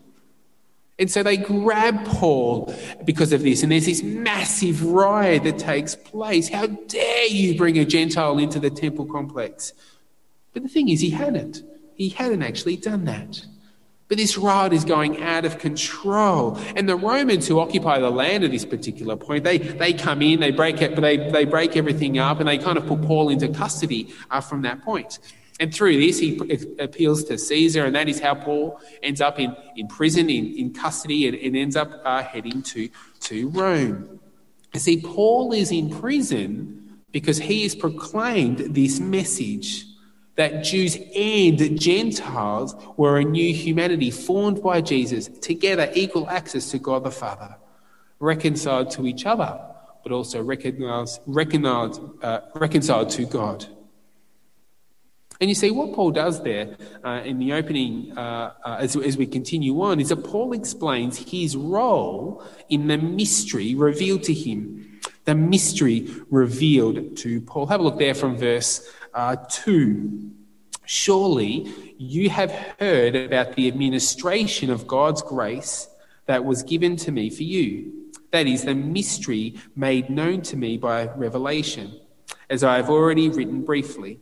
And 1.00 1.10
so 1.10 1.24
they 1.24 1.38
grab 1.38 2.06
Paul 2.06 2.72
because 3.04 3.34
of 3.34 3.42
this. 3.42 3.64
And 3.64 3.72
there's 3.72 3.88
this 3.88 4.04
massive 4.04 4.86
riot 4.86 5.42
that 5.42 5.58
takes 5.58 5.96
place. 5.96 6.50
How 6.50 6.68
dare 6.68 7.26
you 7.26 7.58
bring 7.58 7.80
a 7.80 7.86
Gentile 7.86 8.38
into 8.38 8.60
the 8.60 8.70
temple 8.70 9.08
complex? 9.08 9.74
But 10.54 10.62
the 10.62 10.70
thing 10.70 10.90
is, 10.90 11.02
he 11.02 11.10
hadn't. 11.10 11.64
He 12.00 12.08
hadn't 12.08 12.44
actually 12.44 12.78
done 12.78 13.04
that. 13.06 13.46
But 14.08 14.18
this 14.18 14.38
riot 14.38 14.72
is 14.72 14.86
going 14.86 15.22
out 15.22 15.44
of 15.44 15.60
control. 15.60 16.58
And 16.78 16.88
the 16.88 16.96
Romans 16.96 17.46
who 17.46 17.60
occupy 17.60 18.00
the 18.00 18.10
land 18.10 18.46
at 18.46 18.52
this 18.52 18.64
particular 18.64 19.18
point, 19.18 19.44
they, 19.44 19.58
they 19.58 19.92
come 19.92 20.22
in, 20.22 20.40
they 20.40 20.52
break 20.52 20.78
they, 20.78 21.18
they 21.30 21.44
break 21.44 21.76
everything 21.76 22.18
up, 22.18 22.40
and 22.40 22.48
they 22.48 22.58
kind 22.58 22.78
of 22.78 22.88
put 22.88 23.02
Paul 23.02 23.28
into 23.28 23.50
custody 23.50 24.14
uh, 24.32 24.40
from 24.40 24.62
that 24.62 24.82
point. 24.82 25.20
And 25.60 25.76
through 25.76 26.00
this, 26.00 26.20
he 26.20 26.40
appeals 26.80 27.26
to 27.26 27.38
Caesar, 27.38 27.84
and 27.84 27.94
that 27.94 28.08
is 28.08 28.22
how 28.22 28.34
Paul 28.34 28.80
ends 29.04 29.20
up 29.20 29.38
in, 29.38 29.54
in 29.76 29.90
prison, 29.90 30.30
in, 30.30 30.56
in 30.56 30.74
custody, 30.74 31.28
and, 31.28 31.36
and 31.36 31.58
ends 31.58 31.76
up 31.76 31.92
uh, 32.06 32.24
heading 32.24 32.62
to, 32.62 32.88
to 33.20 33.50
Rome. 33.50 34.22
You 34.74 34.80
see, 34.80 35.02
Paul 35.02 35.52
is 35.52 35.70
in 35.70 35.90
prison 35.90 37.02
because 37.12 37.40
he 37.40 37.64
has 37.64 37.76
proclaimed 37.76 38.74
this 38.74 39.02
message 39.02 39.89
that 40.40 40.64
Jews 40.64 40.98
and 41.18 41.78
Gentiles 41.78 42.74
were 42.96 43.18
a 43.18 43.26
new 43.26 43.54
humanity 43.54 44.10
formed 44.10 44.64
by 44.64 44.80
Jesus, 44.80 45.28
together 45.28 45.92
equal 45.94 46.30
access 46.30 46.72
to 46.72 46.80
God 46.80 47.04
the 47.04 47.12
Father, 47.12 47.58
reconciled 48.22 48.90
to 48.92 49.06
each 49.06 49.26
other, 49.26 49.60
but 50.02 50.14
also 50.14 50.42
reconciled, 50.42 51.10
reconciled, 51.26 52.20
uh, 52.24 52.40
reconciled 52.56 53.10
to 53.10 53.26
God. 53.26 53.66
And 55.42 55.50
you 55.50 55.56
see, 55.56 55.72
what 55.72 55.94
Paul 55.94 56.12
does 56.12 56.42
there 56.42 56.78
uh, 57.04 57.22
in 57.26 57.38
the 57.38 57.52
opening, 57.52 58.18
uh, 58.18 58.54
uh, 58.64 58.78
as, 58.80 58.96
as 58.96 59.18
we 59.18 59.28
continue 59.28 59.82
on, 59.82 60.00
is 60.00 60.08
that 60.08 60.24
Paul 60.24 60.54
explains 60.54 61.18
his 61.18 61.58
role 61.58 62.46
in 62.70 62.88
the 62.88 62.98
mystery 62.98 63.76
revealed 63.76 64.24
to 64.24 64.34
him. 64.34 64.89
The 65.30 65.36
mystery 65.36 66.08
revealed 66.32 67.16
to 67.18 67.40
Paul. 67.42 67.68
Have 67.68 67.82
a 67.82 67.84
look 67.84 68.00
there 68.00 68.16
from 68.16 68.36
verse 68.36 68.92
uh, 69.14 69.36
2. 69.48 70.32
Surely 70.86 71.94
you 72.00 72.32
have 72.32 72.50
heard 72.80 73.16
about 73.16 73.56
the 73.56 73.68
administration 73.68 74.72
of 74.72 74.88
God's 74.88 75.22
grace 75.22 75.88
that 76.26 76.44
was 76.44 76.64
given 76.64 76.96
to 76.96 77.12
me 77.12 77.30
for 77.30 77.44
you. 77.44 78.10
That 78.32 78.48
is 78.48 78.64
the 78.64 78.74
mystery 78.74 79.54
made 79.76 80.10
known 80.10 80.42
to 80.50 80.58
me 80.58 80.78
by 80.78 81.10
revelation, 81.10 82.00
as 82.50 82.64
I 82.64 82.78
have 82.78 82.90
already 82.90 83.30
written 83.30 83.62
briefly. 83.62 84.20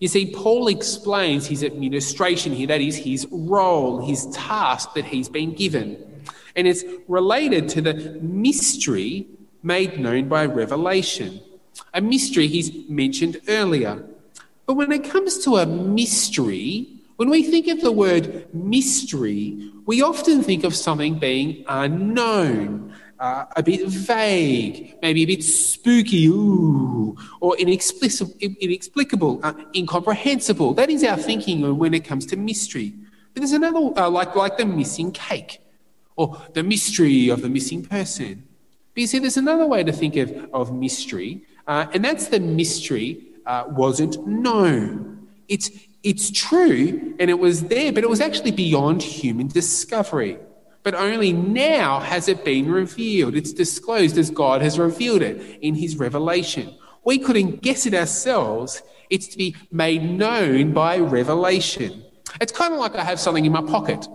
You 0.00 0.08
see, 0.08 0.34
Paul 0.34 0.66
explains 0.66 1.46
his 1.46 1.62
administration 1.62 2.52
here, 2.52 2.66
that 2.66 2.80
is, 2.80 2.96
his 2.96 3.28
role, 3.30 4.04
his 4.04 4.26
task 4.32 4.94
that 4.94 5.04
he's 5.04 5.28
been 5.28 5.52
given. 5.52 6.24
And 6.56 6.66
it's 6.66 6.82
related 7.06 7.68
to 7.68 7.80
the 7.80 8.18
mystery 8.20 9.28
made 9.62 9.98
known 9.98 10.28
by 10.28 10.46
revelation, 10.46 11.40
a 11.94 12.00
mystery 12.00 12.46
he's 12.46 12.88
mentioned 12.88 13.40
earlier. 13.48 14.04
But 14.66 14.74
when 14.74 14.92
it 14.92 15.04
comes 15.04 15.38
to 15.44 15.56
a 15.56 15.66
mystery, 15.66 16.88
when 17.16 17.30
we 17.30 17.42
think 17.42 17.68
of 17.68 17.80
the 17.80 17.92
word 17.92 18.52
mystery, 18.54 19.72
we 19.86 20.02
often 20.02 20.42
think 20.42 20.64
of 20.64 20.74
something 20.74 21.18
being 21.18 21.64
unknown, 21.66 22.94
uh, 23.18 23.46
a 23.56 23.62
bit 23.62 23.88
vague, 23.88 24.96
maybe 25.02 25.22
a 25.22 25.26
bit 25.26 25.42
spooky, 25.42 26.26
ooh, 26.26 27.16
or 27.40 27.56
inexplicable, 27.56 29.40
uh, 29.42 29.52
incomprehensible. 29.74 30.74
That 30.74 30.90
is 30.90 31.02
our 31.02 31.16
thinking 31.16 31.76
when 31.76 31.94
it 31.94 32.04
comes 32.04 32.26
to 32.26 32.36
mystery. 32.36 32.94
But 33.34 33.40
there's 33.40 33.52
another, 33.52 33.98
uh, 33.98 34.08
like, 34.10 34.36
like 34.36 34.56
the 34.56 34.66
missing 34.66 35.10
cake, 35.10 35.60
or 36.16 36.40
the 36.54 36.62
mystery 36.62 37.28
of 37.28 37.42
the 37.42 37.48
missing 37.48 37.84
person. 37.84 38.47
But 38.98 39.02
you 39.02 39.06
see, 39.06 39.20
there's 39.20 39.36
another 39.36 39.64
way 39.64 39.84
to 39.84 39.92
think 39.92 40.16
of, 40.16 40.50
of 40.52 40.74
mystery, 40.74 41.42
uh, 41.68 41.86
and 41.94 42.04
that's 42.04 42.26
the 42.30 42.40
mystery 42.40 43.28
uh, 43.46 43.62
wasn't 43.68 44.26
known. 44.26 45.28
It's, 45.46 45.70
it's 46.02 46.32
true, 46.32 47.14
and 47.20 47.30
it 47.30 47.38
was 47.38 47.66
there, 47.66 47.92
but 47.92 48.02
it 48.02 48.10
was 48.10 48.20
actually 48.20 48.50
beyond 48.50 49.04
human 49.04 49.46
discovery 49.46 50.38
but 50.82 50.94
only 50.94 51.32
now 51.32 52.00
has 52.00 52.28
it 52.28 52.44
been 52.44 52.68
revealed. 52.68 53.36
It's 53.36 53.52
disclosed 53.52 54.18
as 54.18 54.30
God 54.30 54.62
has 54.62 54.78
revealed 54.80 55.22
it 55.22 55.58
in 55.60 55.74
his 55.74 55.96
revelation. 55.96 56.74
We 57.04 57.18
couldn't 57.18 57.62
guess 57.62 57.86
it 57.86 57.94
ourselves. 57.94 58.82
It's 59.10 59.28
to 59.28 59.36
be 59.36 59.54
made 59.70 60.02
known 60.02 60.72
by 60.72 60.98
revelation. 60.98 62.04
It's 62.40 62.52
kind 62.52 62.72
of 62.72 62.80
like 62.80 62.96
I 62.96 63.04
have 63.04 63.20
something 63.20 63.44
in 63.44 63.52
my 63.52 63.62
pocket. 63.62 64.08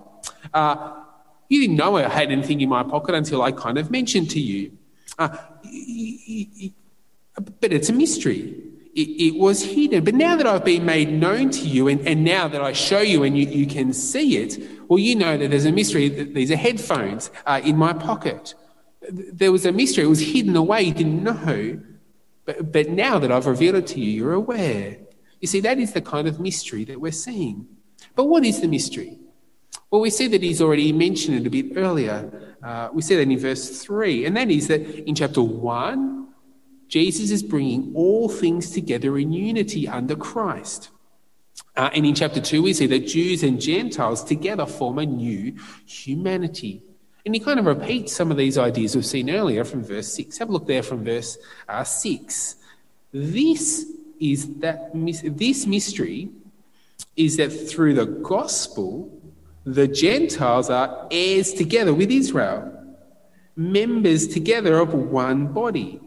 Uh, 0.53 1.02
you 1.49 1.61
didn't 1.61 1.75
know 1.75 1.97
I 1.97 2.07
had 2.07 2.31
anything 2.31 2.61
in 2.61 2.69
my 2.69 2.83
pocket 2.83 3.15
until 3.15 3.41
I 3.41 3.51
kind 3.51 3.77
of 3.77 3.91
mentioned 3.91 4.29
to 4.31 4.39
you. 4.39 4.77
Uh, 5.19 5.37
but 7.59 7.73
it's 7.73 7.89
a 7.89 7.93
mystery. 7.93 8.55
It, 8.95 9.33
it, 9.33 9.39
was 9.39 9.63
hidden. 9.63 10.03
But 10.03 10.13
now 10.13 10.35
that 10.35 10.45
I've 10.45 10.63
been 10.63 10.85
made 10.85 11.11
known 11.11 11.49
to 11.49 11.67
you, 11.67 11.87
and, 11.87 12.07
and 12.07 12.23
now 12.23 12.47
that 12.47 12.61
I 12.61 12.73
show 12.73 12.99
you 12.99 13.23
and 13.23 13.35
you, 13.35 13.47
you 13.47 13.65
can 13.65 13.91
see 13.91 14.37
it, 14.37 14.59
well, 14.87 14.99
you 14.99 15.15
know 15.15 15.35
that 15.35 15.49
there's 15.49 15.65
a 15.65 15.71
mystery. 15.71 16.09
These 16.09 16.51
are 16.51 16.55
headphones 16.55 17.31
uh, 17.47 17.59
in 17.63 17.75
my 17.75 17.93
pocket. 17.93 18.53
There 19.09 19.51
was 19.51 19.65
a 19.65 19.71
mystery. 19.71 20.03
It 20.03 20.07
was 20.07 20.19
hidden 20.19 20.55
away. 20.55 20.83
You 20.83 20.93
didn't 20.93 21.23
know. 21.23 21.81
But, 22.45 22.71
but 22.71 22.89
now 22.89 23.17
that 23.17 23.31
I've 23.31 23.47
revealed 23.47 23.75
it 23.75 23.87
to 23.87 23.99
you, 23.99 24.11
you're 24.11 24.33
aware. 24.33 24.97
You 25.41 25.47
see, 25.47 25.59
that 25.61 25.79
is 25.79 25.93
the 25.93 26.01
kind 26.01 26.27
of 26.27 26.39
mystery 26.39 26.85
that 26.85 27.01
we're 27.01 27.11
seeing. 27.11 27.67
But 28.15 28.25
what 28.25 28.45
is 28.45 28.61
the 28.61 28.67
mystery? 28.67 29.17
Well, 29.93 30.01
we 30.01 30.09
see 30.09 30.25
that 30.29 30.41
he's 30.41 30.59
already 30.59 30.91
mentioned 30.91 31.37
it 31.37 31.45
a 31.45 31.51
bit 31.51 31.77
earlier. 31.77 32.55
Uh, 32.63 32.89
we 32.91 33.03
see 33.03 33.15
that 33.15 33.29
in 33.29 33.37
verse 33.37 33.83
3, 33.83 34.25
and 34.25 34.35
that 34.35 34.49
is 34.49 34.67
that 34.67 34.81
in 35.07 35.13
chapter 35.13 35.43
1, 35.43 36.29
Jesus 36.87 37.29
is 37.29 37.43
bringing 37.43 37.93
all 37.93 38.27
things 38.27 38.71
together 38.71 39.19
in 39.19 39.31
unity 39.31 39.87
under 39.87 40.15
Christ. 40.15 40.89
Uh, 41.75 41.91
and 41.93 42.07
in 42.07 42.15
chapter 42.15 42.41
2, 42.41 42.63
we 42.63 42.73
see 42.73 42.87
that 42.87 43.05
Jews 43.05 43.43
and 43.43 43.61
Gentiles 43.61 44.23
together 44.23 44.65
form 44.65 44.97
a 44.97 45.05
new 45.05 45.55
humanity. 45.85 46.81
And 47.23 47.35
he 47.35 47.39
kind 47.39 47.59
of 47.59 47.67
repeats 47.67 48.13
some 48.13 48.31
of 48.31 48.37
these 48.37 48.57
ideas 48.57 48.95
we've 48.95 49.05
seen 49.05 49.29
earlier 49.29 49.63
from 49.63 49.83
verse 49.83 50.11
6. 50.11 50.39
Have 50.39 50.49
a 50.49 50.53
look 50.53 50.65
there 50.65 50.81
from 50.81 51.03
verse 51.03 51.37
uh, 51.69 51.83
6. 51.83 52.55
This 53.13 53.85
is 54.19 54.55
that 54.55 54.89
this 55.37 55.67
mystery 55.67 56.29
is 57.15 57.37
that 57.37 57.51
through 57.51 57.93
the 57.93 58.07
gospel, 58.07 59.19
the 59.65 59.87
Gentiles 59.87 60.69
are 60.69 61.07
heirs 61.11 61.53
together 61.53 61.93
with 61.93 62.11
Israel, 62.11 62.71
members 63.55 64.27
together 64.27 64.79
of 64.79 64.93
one 64.93 65.47
body, 65.47 66.01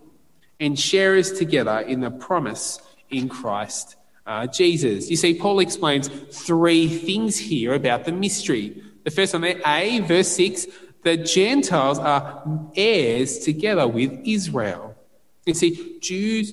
and 0.61 0.79
sharers 0.79 1.33
together 1.33 1.81
in 1.81 2.01
the 2.01 2.11
promise 2.11 2.81
in 3.11 3.29
Christ 3.29 3.97
uh, 4.27 4.47
Jesus. 4.47 5.09
You 5.09 5.17
see, 5.17 5.35
Paul 5.35 5.61
explains 5.61 6.09
three 6.09 6.89
things 6.89 7.39
here 7.39 7.75
about 7.75 8.05
the 8.05 8.13
mystery. 8.13 8.83
The 9.05 9.11
first 9.11 9.33
one 9.33 9.43
there, 9.43 9.61
A, 9.65 10.01
verse 10.01 10.29
6, 10.29 10.67
the 11.05 11.17
Gentiles 11.17 11.99
are 11.99 12.43
heirs 12.75 13.39
together 13.39 13.87
with 13.87 14.13
Israel. 14.25 14.97
You 15.45 15.55
see, 15.55 15.99
Jews 16.01 16.53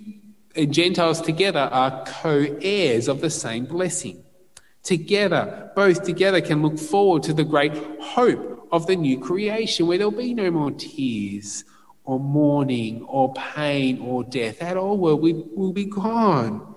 and 0.55 0.71
Gentiles 0.71 1.19
together 1.19 1.61
are 1.71 2.05
co 2.05 2.45
heirs 2.61 3.07
of 3.07 3.21
the 3.21 3.31
same 3.31 3.65
blessing. 3.65 4.22
Together, 4.83 5.71
both 5.75 6.03
together 6.03 6.41
can 6.41 6.61
look 6.61 6.77
forward 6.77 7.23
to 7.23 7.33
the 7.33 7.43
great 7.45 7.73
hope 8.01 8.67
of 8.71 8.85
the 8.85 8.95
new 8.95 9.17
creation 9.17 9.87
where 9.87 9.97
there'll 9.97 10.11
be 10.11 10.33
no 10.33 10.51
more 10.51 10.71
tears 10.71 11.63
or 12.03 12.19
mourning 12.19 13.01
or 13.03 13.33
pain 13.33 13.99
or 14.01 14.25
death. 14.25 14.59
That 14.59 14.75
all 14.75 14.97
will, 14.97 15.17
will 15.17 15.71
be 15.71 15.85
gone. 15.85 16.75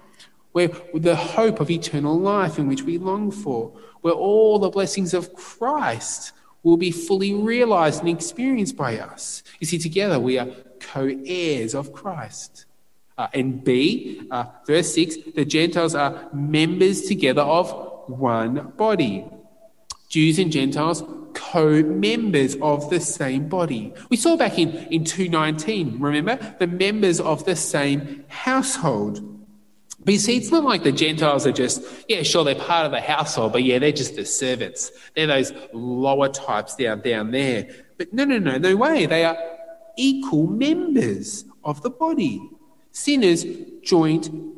Where 0.53 0.69
the 0.95 1.17
hope 1.17 1.59
of 1.59 1.69
eternal 1.71 2.19
life 2.19 2.59
in 2.59 2.69
which 2.69 2.83
we 2.83 2.97
long 2.97 3.31
for, 3.31 3.73
where 4.03 4.15
all 4.15 4.59
the 4.59 4.71
blessings 4.71 5.13
of 5.13 5.35
Christ 5.35 6.33
will 6.63 6.77
be 6.77 6.91
fully 6.91 7.35
realized 7.35 8.01
and 8.01 8.09
experienced 8.09 8.77
by 8.77 8.99
us. 8.99 9.43
You 9.59 9.67
see, 9.67 9.79
together 9.79 10.19
we 10.21 10.39
are 10.39 10.49
co 10.81 11.11
heirs 11.27 11.75
of 11.75 11.93
Christ. 11.93 12.67
Uh, 13.19 13.29
and 13.33 13.65
B, 13.65 14.23
uh, 14.31 14.45
verse 14.67 14.95
6, 14.95 15.17
the 15.35 15.45
Gentiles 15.45 15.95
are 15.95 16.29
members 16.35 17.03
together 17.03 17.43
of 17.43 17.96
one 18.09 18.73
body. 18.77 19.27
Jews 20.09 20.39
and 20.39 20.53
Gentiles 20.53 21.03
co-members 21.35 22.57
of 22.63 22.89
the 22.91 23.01
same 23.01 23.49
body. 23.49 23.93
We 24.09 24.17
saw 24.17 24.37
back 24.37 24.59
in, 24.59 24.71
in 24.91 25.05
219, 25.05 26.01
remember? 26.01 26.57
The 26.59 26.67
members 26.67 27.21
of 27.21 27.45
the 27.45 27.57
same 27.57 28.25
household. 28.29 29.21
But 30.05 30.13
you 30.13 30.21
see, 30.21 30.37
it's 30.37 30.51
not 30.51 30.65
like 30.65 30.83
the 30.83 30.93
Gentiles 30.93 31.47
are 31.47 31.53
just, 31.53 31.83
yeah, 32.09 32.23
sure, 32.23 32.45
they're 32.45 32.55
part 32.55 32.87
of 32.87 32.93
the 32.93 33.01
household, 33.01 33.53
but 33.53 33.65
yeah, 33.65 33.79
they're 33.79 33.93
just 33.93 34.17
the 34.17 34.25
servants. 34.25 34.93
They're 35.15 35.27
those 35.27 35.53
lower 35.73 36.29
types 36.29 36.77
down, 36.77 37.01
down 37.01 37.33
there. 37.33 37.69
But 37.99 38.13
no, 38.13 38.25
no, 38.25 38.39
no, 38.39 38.57
no 38.57 38.77
way. 38.77 39.07
They 39.07 39.25
are 39.25 39.37
equal 39.99 40.47
members 40.47 41.45
of 41.65 41.83
the 41.83 41.91
body. 41.91 42.41
Sinners 42.93 43.45
joined. 43.83 44.56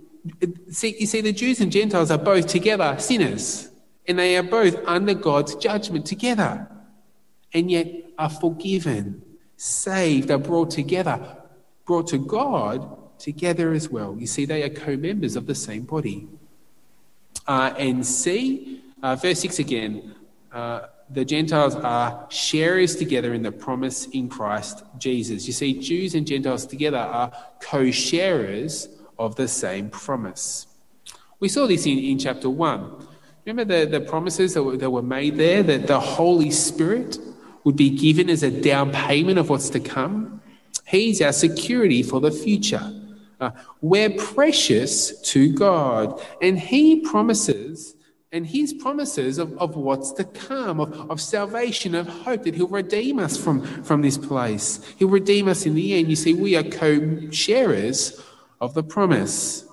See, 0.70 0.97
you 0.99 1.06
see, 1.06 1.20
the 1.20 1.32
Jews 1.32 1.61
and 1.61 1.70
Gentiles 1.73 2.11
are 2.11 2.18
both 2.18 2.47
together 2.47 2.97
sinners, 2.99 3.70
and 4.06 4.18
they 4.18 4.37
are 4.37 4.42
both 4.42 4.76
under 4.87 5.14
God's 5.14 5.54
judgment 5.56 6.06
together, 6.06 6.68
and 7.52 7.70
yet 7.70 7.88
are 8.18 8.30
forgiven, 8.30 9.23
saved, 9.56 10.30
are 10.30 10.38
brought 10.38 10.70
together, 10.70 11.37
brought 11.87 12.08
to 12.08 12.18
God 12.18 13.18
together 13.18 13.73
as 13.73 13.88
well. 13.88 14.16
You 14.18 14.26
C, 14.26 14.44
they 14.44 14.62
are 14.62 14.68
co 14.68 14.97
members 14.97 15.37
of 15.37 15.47
the 15.47 15.54
same 15.54 15.82
body. 15.82 16.28
Uh, 17.47 17.75
and 17.78 18.04
see, 18.06 18.82
uh, 19.02 19.16
verse 19.16 19.40
6 19.40 19.58
again, 19.58 20.14
uh, 20.52 20.80
the 21.11 21.25
Gentiles 21.25 21.75
are 21.76 22.26
sharers 22.30 22.97
together 22.97 23.32
in 23.32 23.42
the 23.42 23.52
promise 23.52 24.06
in 24.08 24.28
Christ 24.28 24.85
Jesus. 24.99 25.47
You 25.47 25.52
see, 25.52 25.80
Jews 25.80 26.14
and 26.14 26.26
Gentiles 26.26 26.66
together 26.66 26.99
are 26.99 27.32
co 27.61 27.90
sharers 27.90 28.88
of 29.19 29.37
the 29.37 29.49
same 29.49 29.91
promise. 29.91 30.67
We 31.41 31.49
saw 31.49 31.67
this 31.67 31.87
in, 31.87 31.99
in 31.99 32.19
chapter 32.19 32.51
1. 32.51 33.07
Remember 33.45 33.87
the, 33.87 33.87
the 33.87 34.01
promises 34.01 34.55
that 34.55 34.63
were, 34.63 34.77
that 34.77 34.91
were 34.91 35.03
made 35.03 35.37
there 35.37 35.63
that 35.63 35.87
the 35.87 36.01
Holy 36.01 36.51
Spirit 36.51 37.19
would 37.65 37.77
be 37.77 37.91
given 37.91 38.29
as 38.29 38.43
a 38.43 38.51
down 38.51 38.93
payment 38.93 39.39
of 39.39 39.49
what's 39.49 39.71
to 39.71 39.81
come? 39.81 40.41
He's 40.87 41.21
our 41.23 41.33
security 41.33 42.03
for 42.03 42.21
the 42.21 42.31
future. 42.31 42.93
Uh, 43.41 43.51
we're 43.81 44.11
precious 44.11 45.21
to 45.31 45.53
God, 45.53 46.21
and 46.43 46.59
He 46.59 47.01
promises, 47.01 47.95
and 48.33 48.47
His 48.47 48.73
promises 48.73 49.39
of, 49.39 49.57
of 49.59 49.77
what's 49.77 50.13
to 50.13 50.25
come, 50.25 50.81
of, 50.81 51.11
of 51.11 51.21
salvation, 51.21 51.95
of 51.95 52.09
hope, 52.09 52.43
that 52.45 52.55
He'll 52.55 52.69
redeem 52.69 53.19
us 53.19 53.37
from, 53.37 53.63
from 53.85 54.03
this 54.03 54.19
place. 54.19 54.85
He'll 54.99 55.09
redeem 55.09 55.47
us 55.47 55.67
in 55.67 55.75
the 55.75 55.95
end. 55.95 56.09
You 56.09 56.17
see, 56.17 56.35
we 56.35 56.57
are 56.57 56.65
co 56.65 57.31
sharers 57.31 58.21
of 58.61 58.75
the 58.75 58.83
promise. 58.83 59.67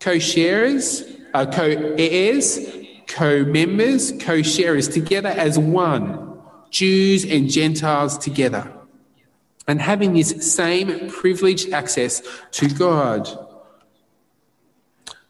Co 0.00 0.18
sharers, 0.18 1.04
uh, 1.34 1.46
co 1.46 1.64
heirs, 1.98 2.58
co 3.06 3.44
members, 3.44 4.12
co 4.20 4.42
sharers, 4.42 4.88
together 4.88 5.28
as 5.28 5.58
one, 5.58 6.38
Jews 6.70 7.24
and 7.24 7.50
Gentiles 7.50 8.18
together 8.18 8.72
and 9.68 9.80
having 9.80 10.12
this 10.12 10.54
same 10.54 11.08
privileged 11.08 11.72
access 11.72 12.22
to 12.52 12.68
God. 12.68 13.28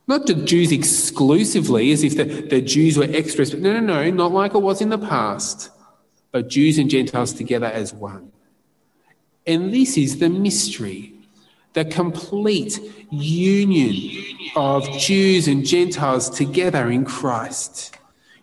Not 0.07 0.27
to 0.27 0.35
Jews 0.35 0.73
exclusively, 0.73 1.93
as 1.93 2.03
if 2.03 2.17
the, 2.17 2.25
the 2.25 2.61
Jews 2.61 2.97
were 2.97 3.09
extras, 3.09 3.51
but 3.51 3.61
no, 3.61 3.73
no, 3.73 3.81
no, 3.81 4.11
not 4.11 4.33
like 4.33 4.55
it 4.55 4.59
was 4.59 4.81
in 4.81 4.89
the 4.89 4.99
past, 4.99 5.71
but 6.33 6.49
Jews 6.49 6.79
and 6.79 6.91
Gentiles 6.91 7.33
together 7.33 7.67
as 7.67 7.95
one. 7.95 8.33
And 9.47 9.73
this 9.73 9.97
is 9.97 10.19
the 10.19 10.29
mystery, 10.29 11.15
the 11.73 11.85
complete 11.85 12.79
union 13.11 14.25
of 14.57 14.89
Jews 14.99 15.49
and 15.49 15.67
Gentiles 15.67 16.29
together 16.29 16.91
in 16.91 17.05
Christ. 17.05 17.97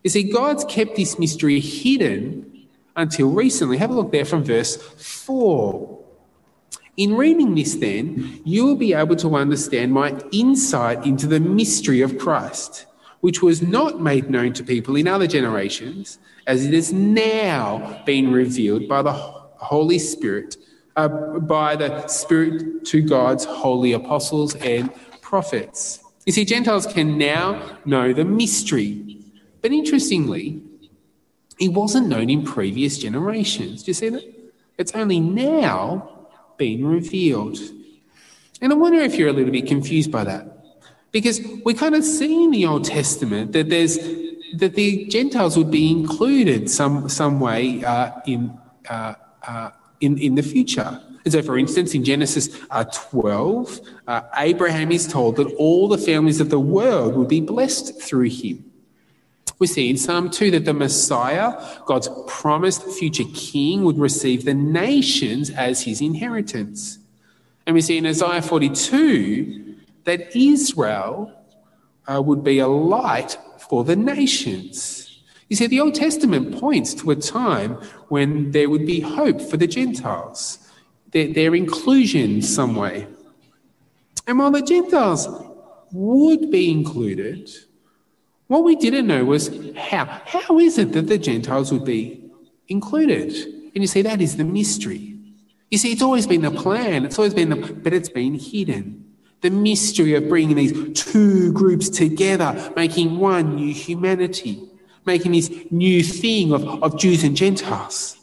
You 0.03 0.09
see, 0.09 0.23
God's 0.23 0.65
kept 0.65 0.95
this 0.95 1.19
mystery 1.19 1.59
hidden 1.59 2.67
until 2.95 3.29
recently. 3.31 3.77
Have 3.77 3.91
a 3.91 3.93
look 3.93 4.11
there 4.11 4.25
from 4.25 4.43
verse 4.43 4.75
4. 4.77 5.97
In 6.97 7.15
reading 7.15 7.55
this, 7.55 7.75
then, 7.75 8.41
you 8.43 8.65
will 8.65 8.75
be 8.75 8.93
able 8.93 9.15
to 9.17 9.35
understand 9.35 9.93
my 9.93 10.19
insight 10.31 11.05
into 11.05 11.27
the 11.27 11.39
mystery 11.39 12.01
of 12.01 12.17
Christ, 12.17 12.87
which 13.21 13.41
was 13.41 13.61
not 13.61 14.01
made 14.01 14.29
known 14.29 14.53
to 14.53 14.63
people 14.63 14.95
in 14.95 15.07
other 15.07 15.27
generations, 15.27 16.19
as 16.45 16.65
it 16.65 16.73
has 16.73 16.91
now 16.91 18.01
been 18.05 18.31
revealed 18.31 18.87
by 18.87 19.01
the 19.01 19.13
Holy 19.13 19.99
Spirit, 19.99 20.57
uh, 20.99 21.07
by 21.39 21.75
the 21.75 22.07
Spirit 22.07 22.85
to 22.85 23.01
God's 23.01 23.45
holy 23.45 23.93
apostles 23.93 24.55
and 24.55 24.89
prophets. 25.21 26.03
You 26.25 26.33
see, 26.33 26.45
Gentiles 26.45 26.85
can 26.85 27.17
now 27.17 27.77
know 27.85 28.13
the 28.13 28.25
mystery. 28.25 29.17
But 29.61 29.71
interestingly, 29.71 30.61
it 31.59 31.69
wasn't 31.69 32.07
known 32.07 32.29
in 32.29 32.43
previous 32.43 32.97
generations. 32.97 33.83
Do 33.83 33.89
you 33.91 33.93
see 33.93 34.09
that? 34.09 34.25
It's 34.77 34.93
only 34.93 35.19
now 35.19 36.27
been 36.57 36.85
revealed. 36.85 37.59
And 38.61 38.71
I 38.73 38.75
wonder 38.75 38.99
if 38.99 39.15
you're 39.15 39.29
a 39.29 39.33
little 39.33 39.51
bit 39.51 39.67
confused 39.67 40.11
by 40.11 40.23
that. 40.25 40.43
Because 41.11 41.41
we 41.65 41.73
kind 41.73 41.95
of 41.95 42.03
see 42.03 42.43
in 42.43 42.51
the 42.51 42.65
Old 42.65 42.85
Testament 42.85 43.53
that 43.53 43.69
there's 43.69 43.97
that 44.61 44.73
the 44.75 45.05
Gentiles 45.05 45.57
would 45.57 45.71
be 45.71 45.91
included 45.91 46.69
some 46.69 47.07
some 47.07 47.39
way 47.39 47.83
uh, 47.83 48.11
in, 48.25 48.57
uh, 48.89 49.13
uh, 49.47 49.69
in 49.99 50.17
in 50.17 50.35
the 50.35 50.43
future. 50.43 51.01
And 51.25 51.33
so, 51.33 51.41
for 51.41 51.57
instance, 51.57 51.93
in 51.93 52.03
Genesis 52.03 52.49
uh, 52.71 52.85
12, 52.85 53.81
uh, 54.07 54.21
Abraham 54.37 54.91
is 54.91 55.05
told 55.05 55.35
that 55.35 55.53
all 55.57 55.87
the 55.87 55.97
families 55.97 56.39
of 56.39 56.49
the 56.49 56.59
world 56.59 57.15
would 57.15 57.27
be 57.27 57.41
blessed 57.41 58.01
through 58.01 58.29
him. 58.29 58.63
We 59.59 59.67
see 59.67 59.89
in 59.89 59.97
Psalm 59.97 60.29
2 60.29 60.51
that 60.51 60.65
the 60.65 60.73
Messiah, 60.73 61.61
God's 61.85 62.09
promised 62.27 62.83
future 62.83 63.25
king, 63.33 63.83
would 63.83 63.99
receive 63.99 64.45
the 64.45 64.53
nations 64.53 65.49
as 65.49 65.83
his 65.83 65.99
inheritance. 65.99 66.97
And 67.67 67.75
we 67.75 67.81
see 67.81 67.97
in 67.97 68.05
Isaiah 68.05 68.41
42 68.41 69.75
that 70.05 70.35
Israel 70.35 71.31
uh, 72.07 72.21
would 72.21 72.43
be 72.43 72.59
a 72.59 72.67
light 72.67 73.37
for 73.59 73.83
the 73.83 73.95
nations. 73.95 74.98
You 75.49 75.55
see, 75.55 75.65
the 75.65 75.79
Old 75.79 75.95
Testament 75.95 76.59
points 76.59 76.93
to 76.95 77.09
a 77.09 77.15
time 77.15 77.73
when 78.09 78.51
there 78.51 78.69
would 78.69 78.85
be 78.85 78.99
hope 78.99 79.41
for 79.41 79.57
the 79.57 79.67
Gentiles, 79.67 80.59
their, 81.11 81.33
their 81.33 81.55
inclusion 81.55 82.43
some 82.43 82.75
way. 82.75 83.07
And 84.27 84.37
while 84.37 84.51
the 84.51 84.61
Gentiles 84.61 85.27
would 85.91 86.51
be 86.51 86.69
included, 86.69 87.49
what 88.45 88.63
we 88.63 88.75
didn't 88.75 89.07
know 89.07 89.25
was 89.25 89.49
how. 89.75 90.05
How 90.05 90.59
is 90.59 90.77
it 90.77 90.93
that 90.93 91.07
the 91.07 91.17
Gentiles 91.17 91.71
would 91.71 91.85
be 91.85 92.23
included? 92.67 93.33
And 93.73 93.83
you 93.83 93.87
see, 93.87 94.03
that 94.03 94.21
is 94.21 94.37
the 94.37 94.43
mystery. 94.43 95.17
You 95.71 95.79
see, 95.79 95.91
it's 95.91 96.03
always 96.03 96.27
been 96.27 96.41
the 96.41 96.51
plan, 96.51 97.05
it's 97.05 97.17
always 97.17 97.33
been 97.33 97.49
the, 97.49 97.55
but 97.55 97.93
it's 97.93 98.09
been 98.09 98.35
hidden. 98.35 99.05
The 99.41 99.49
mystery 99.49 100.13
of 100.13 100.27
bringing 100.27 100.55
these 100.55 101.01
two 101.01 101.53
groups 101.53 101.89
together, 101.89 102.73
making 102.75 103.17
one 103.17 103.55
new 103.55 103.73
humanity, 103.73 104.68
making 105.09 105.31
this 105.31 105.49
new 105.71 106.03
thing 106.03 106.53
of, 106.53 106.63
of 106.83 106.99
Jews 106.99 107.23
and 107.23 107.35
Gentiles. 107.35 108.15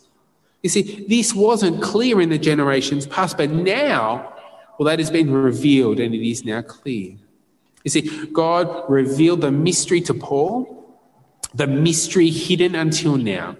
You 0.62 0.70
see, 0.70 1.04
this 1.08 1.34
wasn't 1.34 1.82
clear 1.82 2.20
in 2.20 2.28
the 2.28 2.38
generations 2.38 3.06
past, 3.06 3.36
but 3.36 3.50
now, 3.50 4.32
well, 4.78 4.86
that 4.86 4.98
has 4.98 5.10
been 5.10 5.30
revealed 5.30 5.98
and 6.00 6.14
it 6.14 6.24
is 6.26 6.44
now 6.44 6.62
clear. 6.62 7.16
You 7.84 7.90
see, 7.90 8.02
God 8.32 8.66
revealed 8.88 9.40
the 9.40 9.52
mystery 9.52 10.00
to 10.02 10.14
Paul, 10.14 10.96
the 11.54 11.66
mystery 11.66 12.30
hidden 12.30 12.74
until 12.74 13.16
now 13.16 13.56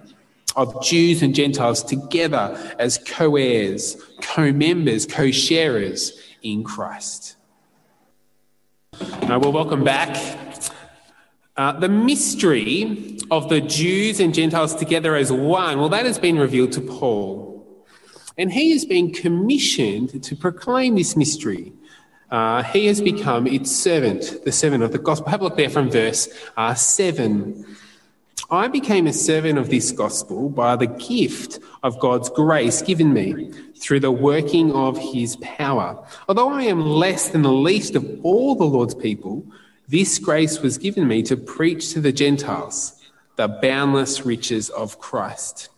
of 0.55 0.81
Jews 0.81 1.21
and 1.21 1.35
Gentiles 1.35 1.83
together 1.83 2.75
as 2.79 2.97
co 2.97 3.35
heirs, 3.35 3.95
co 4.21 4.51
members, 4.51 5.05
co 5.05 5.31
sharers 5.31 6.13
in 6.41 6.63
Christ. 6.63 7.35
Now, 9.23 9.39
well, 9.39 9.51
welcome 9.51 9.83
back. 9.83 10.46
Uh, 11.57 11.71
the 11.71 11.89
mystery 11.89 13.17
of 13.31 13.49
the 13.49 13.59
Jews 13.59 14.19
and 14.19 14.33
Gentiles 14.33 14.75
together 14.75 15.15
as 15.15 15.31
one, 15.31 15.79
well, 15.79 15.89
that 15.89 16.05
has 16.05 16.19
been 16.19 16.37
revealed 16.37 16.71
to 16.73 16.81
Paul. 16.81 17.65
And 18.37 18.53
he 18.53 18.71
has 18.71 18.85
been 18.85 19.11
commissioned 19.11 20.23
to 20.23 20.35
proclaim 20.35 20.95
this 20.95 21.15
mystery 21.15 21.73
uh, 22.29 22.61
he 22.63 22.87
has 22.87 22.99
become 22.99 23.47
its 23.47 23.71
servant, 23.71 24.43
the 24.43 24.51
servant 24.51 24.83
of 24.83 24.91
the 24.91 24.97
gospel. 24.97 25.29
Have 25.29 25.41
a 25.41 25.45
look 25.45 25.57
there 25.57 25.69
from 25.69 25.89
verse 25.89 26.27
uh, 26.57 26.73
7. 26.73 27.65
I 28.49 28.67
became 28.67 29.07
a 29.07 29.13
servant 29.13 29.57
of 29.57 29.69
this 29.69 29.91
gospel 29.91 30.49
by 30.49 30.75
the 30.75 30.87
gift 30.87 31.59
of 31.83 31.99
God's 31.99 32.29
grace 32.29 32.81
given 32.81 33.13
me 33.13 33.51
through 33.77 34.01
the 34.01 34.11
working 34.11 34.73
of 34.73 34.97
his 34.97 35.37
power. 35.37 36.05
Although 36.27 36.49
I 36.49 36.63
am 36.63 36.81
less 36.81 37.29
than 37.29 37.41
the 37.41 37.51
least 37.51 37.95
of 37.95 38.05
all 38.23 38.55
the 38.55 38.65
Lord's 38.65 38.95
people, 38.95 39.45
this 39.87 40.19
grace 40.19 40.59
was 40.59 40.77
given 40.77 41.07
me 41.07 41.23
to 41.23 41.37
preach 41.37 41.93
to 41.93 42.01
the 42.01 42.11
Gentiles 42.11 42.93
the 43.37 43.47
boundless 43.47 44.25
riches 44.25 44.69
of 44.71 44.99
Christ. 44.99 45.69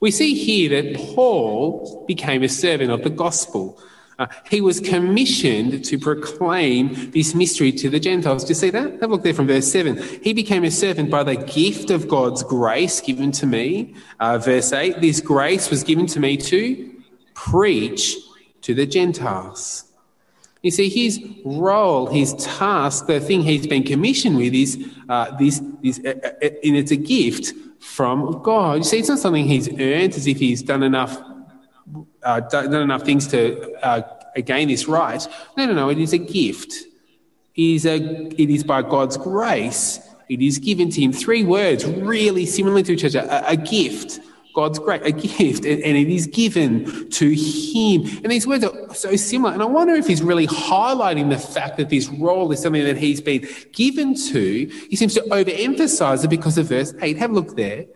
We 0.00 0.10
see 0.10 0.34
here 0.34 0.82
that 0.82 0.96
Paul 0.96 2.04
became 2.06 2.42
a 2.42 2.48
servant 2.48 2.90
of 2.90 3.02
the 3.04 3.10
gospel. 3.10 3.80
Uh, 4.18 4.26
he 4.50 4.60
was 4.60 4.80
commissioned 4.80 5.84
to 5.84 5.96
proclaim 5.96 7.12
this 7.12 7.36
mystery 7.36 7.70
to 7.70 7.88
the 7.88 8.00
Gentiles. 8.00 8.42
Do 8.42 8.48
you 8.48 8.54
see 8.56 8.70
that? 8.70 9.00
Have 9.00 9.02
a 9.02 9.06
look 9.06 9.22
there 9.22 9.32
from 9.32 9.46
verse 9.46 9.70
7. 9.70 9.96
He 10.22 10.32
became 10.32 10.64
a 10.64 10.72
servant 10.72 11.08
by 11.08 11.22
the 11.22 11.36
gift 11.36 11.90
of 11.90 12.08
God's 12.08 12.42
grace 12.42 13.00
given 13.00 13.30
to 13.32 13.46
me. 13.46 13.94
Uh, 14.18 14.38
verse 14.38 14.72
8 14.72 15.00
This 15.00 15.20
grace 15.20 15.70
was 15.70 15.84
given 15.84 16.06
to 16.06 16.20
me 16.20 16.36
to 16.36 16.90
preach 17.34 18.16
to 18.62 18.74
the 18.74 18.86
Gentiles. 18.86 19.84
You 20.62 20.70
see, 20.70 20.88
his 20.88 21.22
role, 21.44 22.06
his 22.06 22.34
task, 22.34 23.06
the 23.06 23.20
thing 23.20 23.42
he's 23.42 23.66
been 23.66 23.84
commissioned 23.84 24.36
with 24.36 24.54
is 24.54 24.84
uh, 25.08 25.36
this, 25.36 25.62
this 25.82 26.00
uh, 26.04 26.14
uh, 26.24 26.48
and 26.64 26.76
it's 26.76 26.90
a 26.90 26.96
gift 26.96 27.52
from 27.80 28.42
God. 28.42 28.78
You 28.78 28.84
see, 28.84 28.98
it's 28.98 29.08
not 29.08 29.20
something 29.20 29.46
he's 29.46 29.68
earned 29.68 30.14
as 30.14 30.26
if 30.26 30.38
he's 30.38 30.62
done 30.62 30.82
enough 30.82 31.16
uh, 32.22 32.40
done 32.40 32.74
enough 32.74 33.02
things 33.02 33.26
to 33.28 33.72
uh, 33.82 34.02
gain 34.44 34.68
this 34.68 34.86
right. 34.88 35.26
No, 35.56 35.66
no, 35.66 35.72
no. 35.72 35.88
It 35.88 35.98
is 35.98 36.12
a 36.12 36.18
gift. 36.18 36.72
It 37.54 37.62
is, 37.62 37.86
a, 37.86 37.96
it 37.96 38.50
is 38.50 38.62
by 38.64 38.82
God's 38.82 39.16
grace. 39.16 40.00
It 40.28 40.42
is 40.42 40.58
given 40.58 40.90
to 40.90 41.00
him. 41.00 41.12
Three 41.12 41.44
words, 41.44 41.84
really 41.86 42.44
similar 42.44 42.82
to 42.82 42.92
each 42.92 43.04
other. 43.04 43.26
A, 43.30 43.52
a 43.52 43.56
gift. 43.56 44.20
God's 44.58 44.80
great, 44.80 45.06
a 45.06 45.12
gift, 45.12 45.64
and, 45.64 45.80
and, 45.84 45.96
it 45.96 46.08
is 46.08 46.26
given 46.26 47.08
to 47.10 47.30
him. 47.30 48.02
And 48.24 48.32
these 48.32 48.44
words 48.44 48.64
are 48.64 48.92
so 48.92 49.14
similar. 49.14 49.52
And 49.52 49.62
I 49.62 49.66
wonder 49.66 49.94
if 49.94 50.08
he's 50.08 50.20
really 50.20 50.48
highlighting 50.48 51.30
the 51.30 51.38
fact 51.38 51.76
that 51.76 51.90
this 51.90 52.08
role 52.08 52.50
is 52.50 52.60
something 52.60 52.82
that 52.82 52.96
he's 52.96 53.20
been 53.20 53.46
given 53.70 54.16
to. 54.16 54.66
He 54.90 54.96
seems 54.96 55.14
to 55.14 55.20
overemphasize 55.20 56.24
it 56.24 56.28
because 56.28 56.58
of 56.58 56.66
verse 56.66 56.92
8. 57.00 57.18
Have 57.18 57.30
a 57.30 57.34
look 57.34 57.54
there. 57.54 57.86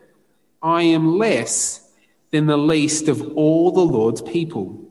I 0.63 0.83
am 0.83 1.19
less 1.19 1.91
than 2.31 2.47
the 2.47 2.57
least 2.57 3.09
of 3.09 3.37
all 3.37 3.73
the 3.73 3.81
Lord's 3.81 4.23
people. 4.23 4.89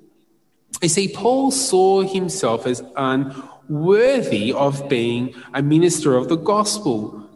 You 0.81 0.89
see, 0.89 1.07
Paul 1.07 1.51
saw 1.51 2.01
himself 2.01 2.67
as 2.67 2.83
unworthy 2.97 4.51
of 4.51 4.89
being 4.89 5.33
a 5.53 5.61
minister 5.61 6.17
of 6.17 6.27
the 6.27 6.35
gospel 6.35 7.29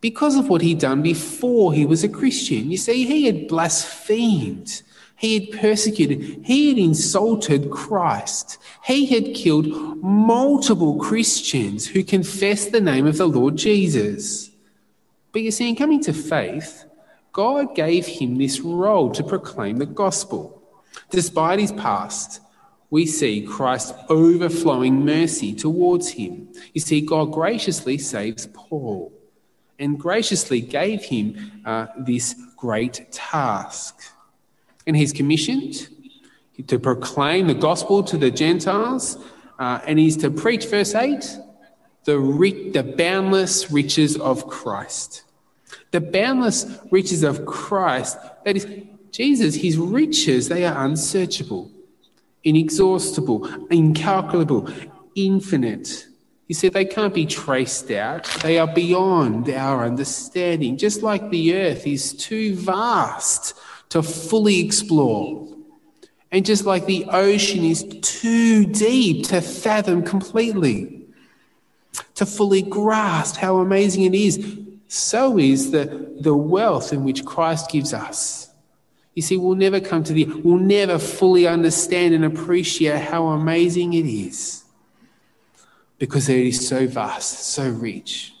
because 0.00 0.36
of 0.36 0.48
what 0.48 0.62
he'd 0.62 0.78
done 0.78 1.02
before 1.02 1.72
he 1.72 1.84
was 1.84 2.02
a 2.02 2.08
Christian. 2.08 2.70
You 2.70 2.78
see, 2.78 3.04
he 3.04 3.26
had 3.26 3.48
blasphemed, 3.48 4.82
he 5.16 5.38
had 5.38 5.60
persecuted, 5.60 6.44
he 6.44 6.70
had 6.70 6.78
insulted 6.78 7.70
Christ, 7.70 8.58
he 8.84 9.06
had 9.06 9.34
killed 9.34 9.66
multiple 10.02 10.96
Christians 10.96 11.86
who 11.86 12.02
confessed 12.02 12.72
the 12.72 12.80
name 12.80 13.06
of 13.06 13.18
the 13.18 13.28
Lord 13.28 13.56
Jesus. 13.56 14.50
But 15.32 15.42
you 15.42 15.50
see, 15.50 15.68
in 15.68 15.76
coming 15.76 16.02
to 16.04 16.12
faith, 16.12 16.84
God 17.32 17.76
gave 17.76 18.06
him 18.06 18.36
this 18.36 18.60
role 18.60 19.12
to 19.12 19.22
proclaim 19.22 19.76
the 19.76 19.86
gospel. 19.86 20.62
Despite 21.10 21.60
his 21.60 21.72
past, 21.72 22.40
we 22.88 23.06
see 23.06 23.46
Christ's 23.46 23.92
overflowing 24.08 25.04
mercy 25.04 25.54
towards 25.54 26.08
him. 26.08 26.48
You 26.72 26.80
see, 26.80 27.00
God 27.00 27.26
graciously 27.32 27.98
saves 27.98 28.48
Paul 28.52 29.12
and 29.80 29.98
graciously 29.98 30.60
gave 30.60 31.02
him 31.02 31.62
uh, 31.64 31.86
this 31.98 32.34
great 32.56 33.10
task. 33.10 34.00
And 34.86 34.96
he's 34.96 35.12
commissioned 35.12 35.88
to 36.66 36.78
proclaim 36.78 37.46
the 37.46 37.54
gospel 37.54 38.02
to 38.04 38.18
the 38.18 38.30
Gentiles, 38.30 39.18
uh, 39.58 39.80
and 39.86 39.98
he's 39.98 40.16
to 40.18 40.30
preach, 40.30 40.66
verse 40.66 40.94
8, 40.94 41.38
the, 42.04 42.70
the 42.72 42.82
boundless 42.82 43.70
riches 43.70 44.16
of 44.18 44.46
Christ. 44.46 45.24
The 45.90 46.00
boundless 46.00 46.66
riches 46.90 47.22
of 47.22 47.46
Christ, 47.46 48.18
that 48.44 48.56
is, 48.56 48.66
Jesus, 49.10 49.54
his 49.54 49.76
riches, 49.76 50.48
they 50.48 50.64
are 50.64 50.84
unsearchable, 50.84 51.70
inexhaustible, 52.44 53.66
incalculable, 53.70 54.68
infinite. 55.14 56.06
He 56.50 56.54
said 56.54 56.72
they 56.72 56.84
can't 56.84 57.14
be 57.14 57.26
traced 57.26 57.92
out, 57.92 58.24
they 58.42 58.58
are 58.58 58.66
beyond 58.66 59.48
our 59.50 59.84
understanding, 59.84 60.76
just 60.76 61.00
like 61.00 61.30
the 61.30 61.54
earth 61.54 61.86
is 61.86 62.12
too 62.12 62.56
vast 62.56 63.54
to 63.90 64.02
fully 64.02 64.58
explore. 64.58 65.46
And 66.32 66.44
just 66.44 66.66
like 66.66 66.86
the 66.86 67.04
ocean 67.04 67.62
is 67.62 67.84
too 68.02 68.66
deep 68.66 69.28
to 69.28 69.40
fathom 69.40 70.02
completely, 70.02 71.06
to 72.16 72.26
fully 72.26 72.62
grasp 72.62 73.36
how 73.36 73.58
amazing 73.58 74.02
it 74.02 74.14
is, 74.16 74.44
so 74.88 75.38
is 75.38 75.70
the, 75.70 76.16
the 76.18 76.34
wealth 76.34 76.92
in 76.92 77.04
which 77.04 77.24
Christ 77.24 77.70
gives 77.70 77.94
us. 77.94 78.50
You 79.14 79.22
see, 79.22 79.36
we'll 79.36 79.54
never 79.54 79.78
come 79.78 80.02
to 80.02 80.12
the, 80.12 80.24
we'll 80.24 80.58
never 80.58 80.98
fully 80.98 81.46
understand 81.46 82.12
and 82.12 82.24
appreciate 82.24 83.02
how 83.02 83.28
amazing 83.28 83.92
it 83.92 84.06
is 84.06 84.59
because 86.00 86.28
it 86.30 86.38
is 86.38 86.66
so 86.66 86.88
vast, 86.88 87.52
so 87.52 87.68
rich. 87.68 88.34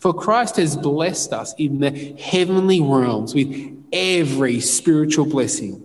For 0.00 0.12
Christ 0.12 0.56
has 0.56 0.76
blessed 0.76 1.32
us 1.32 1.54
in 1.58 1.78
the 1.78 2.14
heavenly 2.18 2.80
realms 2.80 3.34
with 3.34 3.78
every 3.92 4.58
spiritual 4.58 5.26
blessing. 5.26 5.80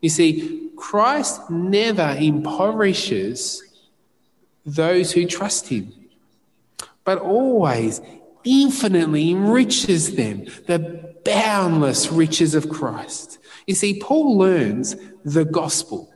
You 0.00 0.08
see, 0.08 0.70
Christ 0.76 1.50
never 1.50 2.16
impoverishes 2.18 3.62
those 4.64 5.12
who 5.12 5.26
trust 5.26 5.68
him, 5.68 5.92
but 7.04 7.18
always 7.18 8.00
infinitely 8.44 9.32
enriches 9.32 10.14
them, 10.14 10.44
the 10.66 11.12
boundless 11.24 12.12
riches 12.12 12.54
of 12.54 12.68
Christ. 12.68 13.38
You 13.66 13.74
see, 13.74 13.98
Paul 13.98 14.38
learns 14.38 14.94
the 15.24 15.44
gospel. 15.44 16.13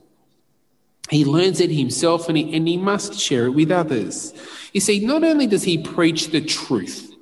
He 1.11 1.25
learns 1.25 1.61
it 1.61 1.71
himself 1.71 2.29
and 2.29 2.37
he, 2.37 2.55
and 2.55 2.69
he 2.69 2.77
must 2.77 3.19
share 3.19 3.47
it 3.47 3.51
with 3.51 3.71
others. 3.71 4.35
You 4.73 4.81
see, 4.81 5.05
not 5.05 5.25
only 5.25 5.47
does 5.47 5.63
he 5.63 5.79
preach 5.79 6.29
the 6.29 6.41
truth, 6.41 7.15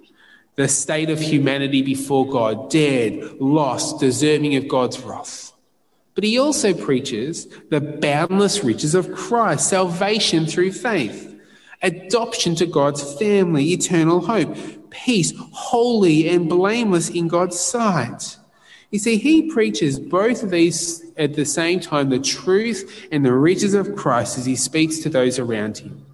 the 0.56 0.68
state 0.68 1.10
of 1.10 1.20
humanity 1.20 1.82
before 1.82 2.26
God, 2.28 2.70
dead, 2.70 3.40
lost, 3.40 4.00
deserving 4.00 4.56
of 4.56 4.68
God's 4.68 4.98
wrath, 5.00 5.52
but 6.14 6.24
he 6.24 6.38
also 6.38 6.72
preaches 6.72 7.46
the 7.68 7.80
boundless 7.80 8.64
riches 8.64 8.94
of 8.94 9.12
Christ, 9.12 9.68
salvation 9.68 10.46
through 10.46 10.72
faith, 10.72 11.38
adoption 11.82 12.54
to 12.56 12.66
God's 12.66 13.18
family, 13.18 13.72
eternal 13.72 14.20
hope, 14.20 14.56
peace, 14.90 15.34
holy 15.52 16.28
and 16.28 16.48
blameless 16.48 17.10
in 17.10 17.28
God's 17.28 17.60
sight. 17.60 18.38
You 18.90 18.98
see, 18.98 19.16
he 19.16 19.50
preaches 19.50 19.98
both 19.98 20.42
of 20.42 20.50
these 20.50 21.04
at 21.16 21.34
the 21.34 21.44
same 21.44 21.80
time 21.80 22.08
the 22.08 22.18
truth 22.18 23.06
and 23.10 23.24
the 23.24 23.32
riches 23.32 23.74
of 23.74 23.96
Christ 23.96 24.38
as 24.38 24.46
he 24.46 24.54
speaks 24.54 24.98
to 25.00 25.08
those 25.08 25.38
around 25.38 25.78
him. 25.78 26.04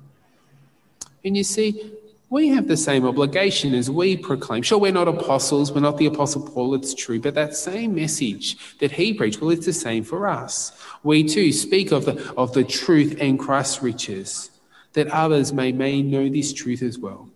And 1.25 1.37
you 1.37 1.45
see, 1.45 1.93
we 2.31 2.49
have 2.49 2.67
the 2.67 2.79
same 2.79 3.05
obligation 3.05 3.75
as 3.75 3.91
we 3.91 4.17
proclaim. 4.17 4.63
Sure, 4.63 4.79
we're 4.79 4.91
not 4.91 5.07
apostles, 5.07 5.71
we're 5.71 5.83
not 5.83 5.99
the 5.99 6.07
Apostle 6.07 6.41
Paul, 6.49 6.75
it's 6.75 6.95
true, 6.95 7.21
but 7.21 7.35
that 7.35 7.55
same 7.55 7.95
message 7.95 8.79
that 8.79 8.93
he 8.93 9.13
preached, 9.13 9.43
well, 9.43 9.51
it's 9.51 9.67
the 9.67 9.73
same 9.75 10.03
for 10.03 10.27
us. 10.27 10.73
We 11.03 11.25
too 11.25 11.53
speak 11.53 11.93
of 11.93 12.07
the, 12.07 12.33
of 12.39 12.55
the 12.55 12.65
truth 12.65 13.19
and 13.21 13.39
Christ's 13.39 13.83
riches, 13.83 14.51
that 14.95 15.09
others 15.09 15.53
may, 15.53 15.73
may 15.73 16.01
know 16.01 16.31
this 16.31 16.55
truth 16.55 16.83
as 16.83 16.99
well. 16.99 17.29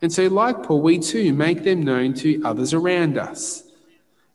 And 0.00 0.12
so, 0.12 0.28
like 0.28 0.62
Paul, 0.62 0.82
we 0.82 1.00
too 1.00 1.32
make 1.32 1.64
them 1.64 1.82
known 1.82 2.14
to 2.14 2.40
others 2.44 2.72
around 2.72 3.18
us 3.18 3.64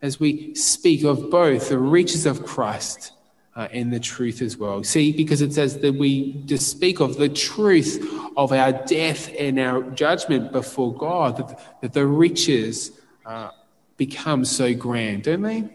as 0.01 0.19
we 0.19 0.53
speak 0.55 1.03
of 1.03 1.29
both 1.29 1.69
the 1.69 1.77
riches 1.77 2.25
of 2.25 2.45
Christ 2.45 3.13
uh, 3.55 3.67
and 3.71 3.91
the 3.91 3.99
truth 3.99 4.41
as 4.41 4.57
well. 4.57 4.83
See, 4.83 5.11
because 5.11 5.41
it 5.41 5.53
says 5.53 5.79
that 5.79 5.93
we 5.93 6.33
just 6.45 6.69
speak 6.69 6.99
of 6.99 7.17
the 7.17 7.29
truth 7.29 8.03
of 8.37 8.51
our 8.51 8.71
death 8.71 9.29
and 9.37 9.59
our 9.59 9.83
judgment 9.91 10.51
before 10.51 10.93
God, 10.93 11.37
that, 11.37 11.81
that 11.81 11.93
the 11.93 12.05
riches 12.05 12.91
uh, 13.25 13.49
become 13.97 14.45
so 14.45 14.73
grand, 14.73 15.23
don't 15.23 15.41
they? 15.41 15.69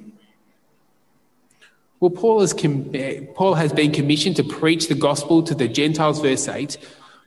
Well, 2.00 2.10
Paul, 2.10 2.42
is 2.42 2.52
com- 2.52 2.92
Paul 3.34 3.54
has 3.54 3.72
been 3.72 3.92
commissioned 3.92 4.36
to 4.36 4.44
preach 4.44 4.88
the 4.88 4.94
gospel 4.94 5.42
to 5.44 5.54
the 5.54 5.68
Gentiles, 5.68 6.20
verse 6.20 6.48
8. 6.48 6.76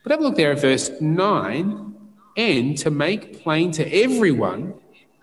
But 0.02 0.12
have 0.12 0.20
a 0.20 0.22
look 0.22 0.36
there 0.36 0.52
at 0.52 0.60
verse 0.60 0.90
9 1.00 1.94
and 2.36 2.78
to 2.78 2.90
make 2.90 3.42
plain 3.42 3.72
to 3.72 3.86
everyone 3.92 4.74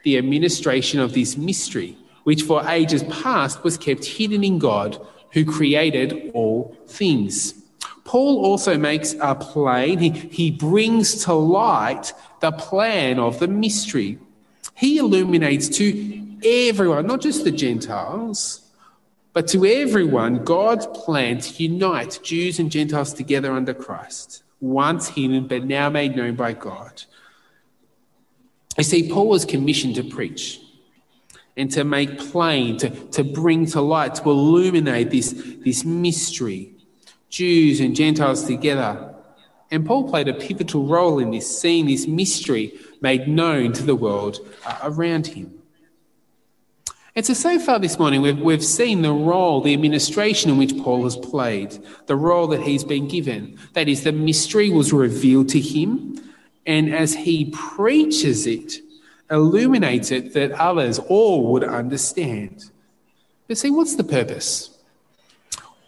the 0.07 0.17
administration 0.17 1.01
of 1.01 1.11
this 1.11 1.35
mystery, 1.35 1.97
which 2.23 2.43
for 2.43 2.65
ages 2.69 3.03
past 3.09 3.61
was 3.65 3.77
kept 3.77 4.05
hidden 4.05 4.41
in 4.41 4.57
God 4.57 5.05
who 5.33 5.43
created 5.43 6.31
all 6.33 6.73
things. 6.87 7.53
Paul 8.05 8.45
also 8.45 8.77
makes 8.77 9.15
a 9.19 9.35
plain, 9.35 9.99
he, 9.99 10.11
he 10.11 10.49
brings 10.49 11.25
to 11.25 11.33
light 11.33 12.13
the 12.39 12.53
plan 12.53 13.19
of 13.19 13.39
the 13.39 13.49
mystery. 13.49 14.17
He 14.75 14.97
illuminates 14.97 15.67
to 15.77 16.37
everyone, 16.41 17.05
not 17.05 17.19
just 17.19 17.43
the 17.43 17.51
Gentiles, 17.51 18.61
but 19.33 19.49
to 19.49 19.65
everyone, 19.65 20.45
God's 20.45 20.87
plan 20.87 21.39
to 21.39 21.61
unite 21.61 22.21
Jews 22.23 22.59
and 22.59 22.71
Gentiles 22.71 23.13
together 23.13 23.51
under 23.51 23.73
Christ, 23.73 24.43
once 24.61 25.09
hidden 25.09 25.47
but 25.49 25.65
now 25.65 25.89
made 25.89 26.15
known 26.15 26.35
by 26.35 26.53
God. 26.53 27.03
You 28.77 28.83
see, 28.83 29.11
Paul 29.11 29.27
was 29.27 29.45
commissioned 29.45 29.95
to 29.95 30.03
preach 30.03 30.61
and 31.55 31.71
to 31.71 31.83
make 31.83 32.19
plain, 32.19 32.77
to, 32.77 32.89
to 32.89 33.23
bring 33.23 33.65
to 33.67 33.81
light, 33.81 34.15
to 34.15 34.29
illuminate 34.29 35.09
this, 35.09 35.31
this 35.65 35.83
mystery, 35.83 36.73
Jews 37.29 37.79
and 37.79 37.95
Gentiles 37.95 38.45
together. 38.45 39.15
And 39.71 39.85
Paul 39.85 40.07
played 40.07 40.27
a 40.27 40.33
pivotal 40.33 40.85
role 40.85 41.17
in 41.19 41.31
this, 41.31 41.59
seeing 41.59 41.87
this 41.87 42.07
mystery 42.07 42.73
made 43.01 43.27
known 43.27 43.73
to 43.73 43.83
the 43.83 43.95
world 43.95 44.39
uh, 44.65 44.77
around 44.83 45.27
him. 45.27 45.53
And 47.15 47.25
so, 47.25 47.33
so 47.33 47.57
far 47.57 47.79
this 47.79 47.97
morning, 47.97 48.21
we've, 48.21 48.39
we've 48.39 48.63
seen 48.63 49.01
the 49.01 49.11
role, 49.11 49.59
the 49.59 49.73
administration 49.73 50.51
in 50.51 50.57
which 50.57 50.77
Paul 50.77 51.03
has 51.03 51.17
played, 51.17 51.79
the 52.05 52.15
role 52.15 52.45
that 52.49 52.61
he's 52.61 52.83
been 52.83 53.07
given. 53.07 53.57
That 53.73 53.89
is, 53.89 54.03
the 54.03 54.11
mystery 54.11 54.69
was 54.69 54.93
revealed 54.93 55.49
to 55.49 55.59
him, 55.59 56.21
and 56.67 56.93
as 56.93 57.15
he 57.15 57.45
preaches 57.45 58.45
it, 58.45 58.81
illuminates 59.31 60.11
it 60.11 60.33
that 60.33 60.51
others 60.51 60.99
all 60.99 61.51
would 61.51 61.63
understand. 61.63 62.69
But 63.47 63.57
see, 63.57 63.71
what's 63.71 63.95
the 63.95 64.03
purpose? 64.03 64.77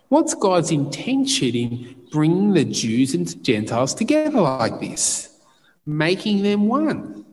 What's 0.08 0.34
God's 0.34 0.72
intention 0.72 1.56
in 1.56 1.96
bringing 2.12 2.54
the 2.54 2.63
Jews 2.65 3.13
and 3.13 3.44
Gentiles 3.44 3.94
together 3.94 4.39
like 4.42 4.80
this, 4.80 5.38
making 5.86 6.44
them 6.44 6.68
one? 6.68 7.26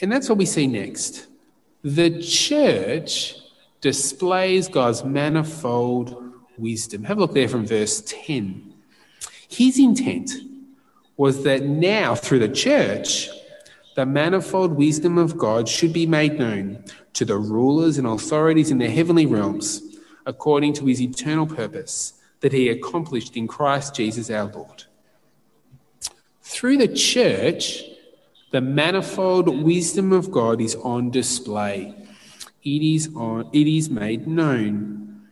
And 0.00 0.12
that's 0.12 0.28
what 0.28 0.38
we 0.38 0.46
see 0.46 0.66
next. 0.66 1.28
The 1.82 2.20
church 2.20 3.36
displays 3.80 4.66
God's 4.68 5.04
manifold 5.04 6.32
wisdom. 6.58 7.04
Have 7.04 7.18
a 7.18 7.20
look 7.20 7.32
there 7.32 7.48
from 7.48 7.64
verse 7.64 8.02
10. 8.06 8.74
His 9.48 9.78
intent 9.78 10.32
was 11.18 11.42
that 11.42 11.64
now, 11.64 12.14
through 12.14 12.38
the 12.38 12.48
church, 12.48 13.28
the 13.96 14.06
manifold 14.06 14.72
wisdom 14.72 15.18
of 15.18 15.36
God 15.36 15.68
should 15.68 15.92
be 15.92 16.06
made 16.06 16.38
known 16.38 16.84
to 17.14 17.24
the 17.24 17.36
rulers 17.36 17.98
and 17.98 18.06
authorities 18.06 18.70
in 18.70 18.78
the 18.78 18.88
heavenly 18.88 19.26
realms, 19.26 19.82
according 20.24 20.72
to 20.74 20.86
his 20.86 21.02
eternal 21.02 21.46
purpose 21.46 22.14
that 22.40 22.52
he 22.52 22.68
accomplished 22.68 23.36
in 23.36 23.48
Christ 23.48 23.96
Jesus 23.96 24.30
our 24.30 24.44
Lord. 24.44 24.84
Through 26.42 26.78
the 26.78 26.88
church, 26.88 27.82
the 28.52 28.60
manifold 28.60 29.48
wisdom 29.64 30.12
of 30.12 30.30
God 30.30 30.60
is 30.60 30.76
on 30.76 31.10
display. 31.10 31.94
It 32.62 32.82
is 32.82 33.10
on 33.16 33.50
it 33.52 33.66
is 33.66 33.90
made 33.90 34.28
known. 34.28 35.26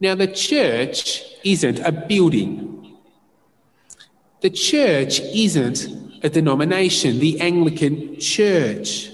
Now 0.00 0.14
the 0.14 0.26
church 0.26 1.22
isn't 1.44 1.80
a 1.80 1.92
building. 1.92 2.77
The 4.40 4.50
church 4.50 5.20
isn't 5.20 5.88
a 6.22 6.28
denomination, 6.28 7.18
the 7.18 7.40
Anglican 7.40 8.18
Church. 8.20 9.10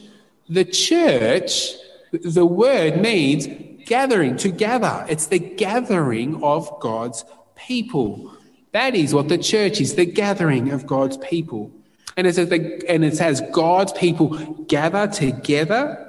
The 0.49 0.65
church, 0.65 1.73
the 2.13 2.45
word 2.45 3.01
means 3.01 3.49
gathering, 3.87 4.37
to 4.39 4.51
gather. 4.51 5.07
It's 5.09 5.27
the 5.27 5.39
gathering 5.39 6.43
of 6.43 6.79
God's 6.81 7.25
people. 7.55 8.37
That 8.73 8.95
is 8.95 9.15
what 9.15 9.29
the 9.29 9.39
church 9.39 9.81
is, 9.81 9.95
the 9.95 10.07
gathering 10.07 10.73
of 10.73 10.87
God's 10.87 11.17
people. 11.19 11.71
And 12.17 12.27
it 12.27 12.35
says, 12.35 12.49
the, 12.49 12.83
and 12.89 13.05
it 13.05 13.17
says 13.17 13.43
God's 13.53 13.93
people 13.93 14.29
gather 14.65 15.07
together. 15.07 16.01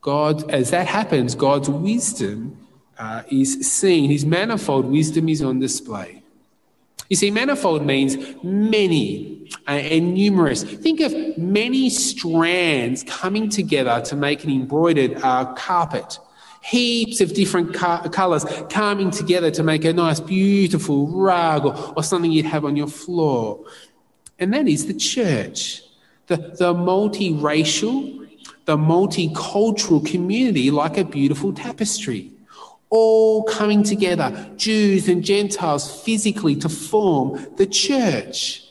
God, 0.00 0.50
as 0.50 0.70
that 0.70 0.86
happens, 0.86 1.34
God's 1.34 1.70
wisdom 1.70 2.58
uh, 2.98 3.22
is 3.30 3.66
seen. 3.66 4.10
His 4.10 4.26
manifold 4.26 4.84
wisdom 4.84 5.28
is 5.28 5.42
on 5.42 5.60
display. 5.60 6.23
You 7.14 7.16
see, 7.16 7.30
manifold 7.30 7.86
means 7.86 8.16
many 8.42 9.48
and 9.68 10.14
numerous. 10.14 10.64
Think 10.64 10.98
of 10.98 11.14
many 11.38 11.88
strands 11.88 13.04
coming 13.04 13.48
together 13.48 14.02
to 14.06 14.16
make 14.16 14.42
an 14.42 14.50
embroidered 14.50 15.22
uh, 15.22 15.54
carpet. 15.54 16.18
Heaps 16.60 17.20
of 17.20 17.32
different 17.32 17.72
car- 17.72 18.08
colours 18.08 18.44
coming 18.68 19.12
together 19.12 19.52
to 19.52 19.62
make 19.62 19.84
a 19.84 19.92
nice, 19.92 20.18
beautiful 20.18 21.06
rug 21.06 21.66
or, 21.66 21.94
or 21.96 22.02
something 22.02 22.32
you'd 22.32 22.46
have 22.46 22.64
on 22.64 22.74
your 22.74 22.88
floor. 22.88 23.64
And 24.40 24.52
that 24.52 24.66
is 24.66 24.88
the 24.88 24.94
church, 24.94 25.82
the, 26.26 26.36
the 26.36 26.74
multiracial, 26.74 28.26
the 28.64 28.76
multicultural 28.76 30.04
community 30.04 30.72
like 30.72 30.98
a 30.98 31.04
beautiful 31.04 31.52
tapestry 31.52 32.33
all 32.90 33.44
coming 33.44 33.82
together, 33.82 34.50
Jews 34.56 35.08
and 35.08 35.24
Gentiles 35.24 36.02
physically 36.02 36.56
to 36.56 36.68
form 36.68 37.46
the 37.56 37.66
church. 37.66 38.62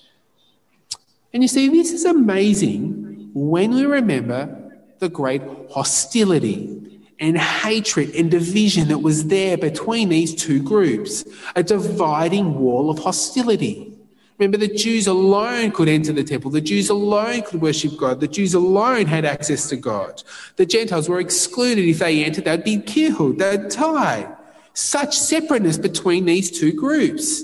And 1.34 1.44
you 1.44 1.48
see, 1.48 1.70
this 1.70 1.92
is 1.92 2.06
amazing 2.06 3.32
when 3.34 3.72
we 3.72 3.86
remember 3.86 4.72
the 5.00 5.10
great 5.10 5.42
hostility 5.72 7.02
and 7.20 7.38
hatred 7.38 8.16
and 8.16 8.30
division 8.30 8.88
that 8.90 9.00
was 9.00 9.28
there 9.28 9.58
between 9.58 10.10
these 10.10 10.36
two 10.36 10.62
groups, 10.62 11.26
a 11.56 11.64
dividing 11.64 12.60
wall 12.60 12.90
of 12.90 13.00
hostility. 13.00 13.93
Remember, 14.38 14.58
the 14.58 14.74
Jews 14.74 15.08
alone 15.08 15.72
could 15.72 15.88
enter 15.88 16.12
the 16.12 16.24
temple. 16.24 16.50
The 16.50 16.62
Jews 16.62 16.90
alone 16.90 17.44
could 17.44 17.62
worship 17.62 17.98
God. 17.98 18.20
The 18.20 18.28
Jews 18.28 18.54
alone 18.54 19.06
had 19.06 19.26
access 19.26 19.70
to 19.70 19.76
God. 19.76 20.24
The 20.56 20.66
Gentiles 20.66 21.08
were 21.08 21.20
excluded. 21.20 21.86
If 21.86 22.00
they 22.00 22.24
entered, 22.24 22.46
they'd 22.46 22.64
be 22.64 22.80
killed, 22.80 23.40
they'd 23.40 23.70
die. 23.70 24.28
Such 24.74 25.18
separateness 25.18 25.78
between 25.78 26.26
these 26.26 26.50
two 26.50 26.74
groups. 26.74 27.44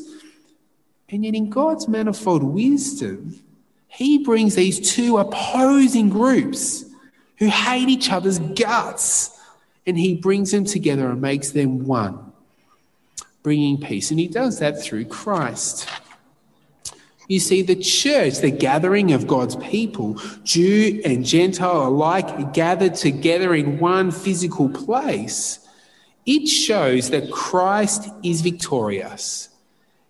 And 1.10 1.23
yet, 1.23 1.36
in 1.36 1.49
God's 1.49 1.88
manifold 1.88 2.43
wisdom, 2.43 3.39
He 3.88 4.23
brings 4.23 4.56
these 4.56 4.93
two 4.93 5.17
opposing 5.17 6.10
groups 6.10 6.86
who 7.38 7.47
hate 7.47 7.89
each 7.89 8.12
other's 8.12 8.39
guts 8.39 9.39
and 9.86 9.97
He 9.97 10.15
brings 10.15 10.52
them 10.52 10.65
together 10.65 11.10
and 11.10 11.21
makes 11.21 11.52
them 11.52 11.86
one, 11.86 12.32
bringing 13.43 13.80
peace. 13.80 14.10
And 14.10 14.19
He 14.19 14.28
does 14.28 14.60
that 14.60 14.82
through 14.82 15.06
Christ. 15.06 15.88
You 17.30 17.39
see, 17.39 17.62
the 17.62 17.76
church, 17.76 18.39
the 18.39 18.50
gathering 18.50 19.13
of 19.13 19.28
God's 19.28 19.56
people, 19.58 20.20
Jew 20.44 21.00
and 21.06 21.24
Gentile 21.24 21.88
alike 21.88 22.54
gathered 22.54 22.96
together 22.96 23.54
in 23.54 23.78
one 23.78 24.10
physical 24.10 24.68
place, 24.68 25.60
it 26.26 26.48
shows 26.48 27.12
that 27.12 27.32
Christ 27.32 28.10
is 28.24 28.42
victorious. 28.42 29.50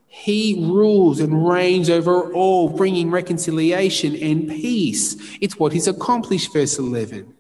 He 0.08 0.66
rules 0.66 1.20
and 1.20 1.46
reigns 1.46 1.90
over 1.90 2.32
all, 2.34 2.70
bringing 2.70 3.12
reconciliation 3.12 4.16
and 4.16 4.48
peace. 4.48 5.18
It's 5.42 5.60
what 5.60 5.74
he's 5.74 5.88
accomplished, 5.88 6.54
verse 6.54 6.80
11. 6.80 7.36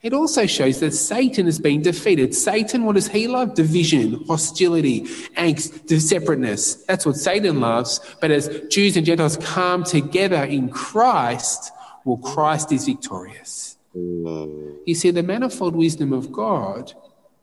It 0.00 0.12
also 0.12 0.46
shows 0.46 0.78
that 0.78 0.92
Satan 0.92 1.46
has 1.46 1.58
been 1.58 1.82
defeated. 1.82 2.32
Satan, 2.32 2.84
what 2.84 2.94
does 2.94 3.08
he 3.08 3.26
love? 3.26 3.54
Division, 3.54 4.24
hostility, 4.26 5.02
angst, 5.36 6.00
separateness. 6.00 6.84
That's 6.84 7.04
what 7.04 7.16
Satan 7.16 7.60
loves. 7.60 8.00
But 8.20 8.30
as 8.30 8.48
Jews 8.68 8.96
and 8.96 9.04
Gentiles 9.04 9.36
come 9.38 9.82
together 9.82 10.44
in 10.44 10.68
Christ, 10.68 11.72
well, 12.04 12.18
Christ 12.18 12.70
is 12.70 12.86
victorious. 12.86 13.76
You 13.92 14.94
see, 14.94 15.10
the 15.10 15.24
manifold 15.24 15.74
wisdom 15.74 16.12
of 16.12 16.30
God 16.30 16.92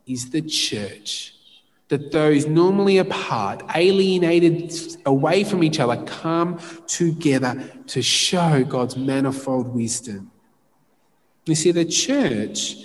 is 0.08 0.30
the 0.30 0.42
church. 0.42 1.34
That 1.90 2.12
those 2.12 2.48
normally 2.48 2.98
apart, 2.98 3.64
alienated 3.76 4.74
away 5.06 5.44
from 5.44 5.62
each 5.62 5.80
other, 5.80 6.02
come 6.06 6.60
together 6.88 7.70
to 7.88 8.02
show 8.02 8.64
God's 8.64 8.96
manifold 8.96 9.68
wisdom. 9.68 10.32
You 11.46 11.56
see, 11.56 11.72
the 11.72 11.86
church 11.86 12.76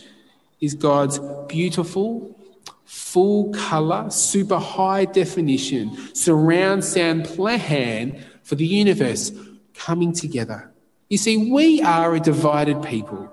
is 0.61 0.75
God's 0.75 1.19
beautiful, 1.49 2.37
full 2.85 3.53
color, 3.53 4.11
super 4.11 4.59
high 4.59 5.07
definition, 5.07 6.15
surround 6.15 6.85
sound 6.85 7.25
plan 7.25 8.23
for 8.43 8.57
the 8.57 8.67
universe 8.67 9.33
coming 9.75 10.13
together. 10.13 10.71
You 11.09 11.17
see, 11.17 11.51
we 11.51 11.83
are 11.83 12.15
a 12.15 12.21
divided 12.21 12.83
people. 12.83 13.33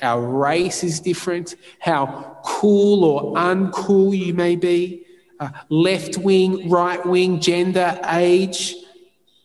Our 0.00 0.20
race 0.20 0.84
is 0.84 1.00
different, 1.00 1.56
how 1.78 2.38
cool 2.44 3.04
or 3.04 3.34
uncool 3.34 4.16
you 4.16 4.34
may 4.34 4.56
be, 4.56 5.06
uh, 5.40 5.50
left 5.68 6.18
wing, 6.18 6.68
right 6.68 7.04
wing, 7.06 7.40
gender, 7.40 7.98
age. 8.06 8.74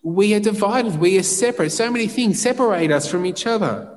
We 0.03 0.33
are 0.33 0.39
divided, 0.39 0.99
we 0.99 1.17
are 1.17 1.23
separate. 1.23 1.69
So 1.71 1.91
many 1.91 2.07
things 2.07 2.41
separate 2.41 2.91
us 2.91 3.09
from 3.09 3.25
each 3.25 3.47
other. 3.47 3.96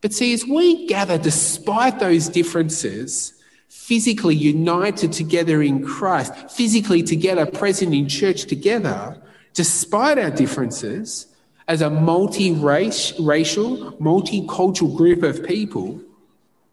But 0.00 0.12
see, 0.12 0.32
as 0.32 0.46
we 0.46 0.86
gather 0.86 1.18
despite 1.18 1.98
those 1.98 2.28
differences, 2.28 3.34
physically 3.68 4.34
united 4.34 5.12
together 5.12 5.62
in 5.62 5.84
Christ, 5.84 6.50
physically 6.50 7.02
together, 7.02 7.46
present 7.46 7.94
in 7.94 8.08
church 8.08 8.44
together, 8.44 9.20
despite 9.52 10.18
our 10.18 10.30
differences, 10.30 11.26
as 11.68 11.82
a 11.82 11.90
multi-racial, 11.90 13.92
multicultural 14.00 14.96
group 14.96 15.22
of 15.22 15.44
people, 15.44 16.00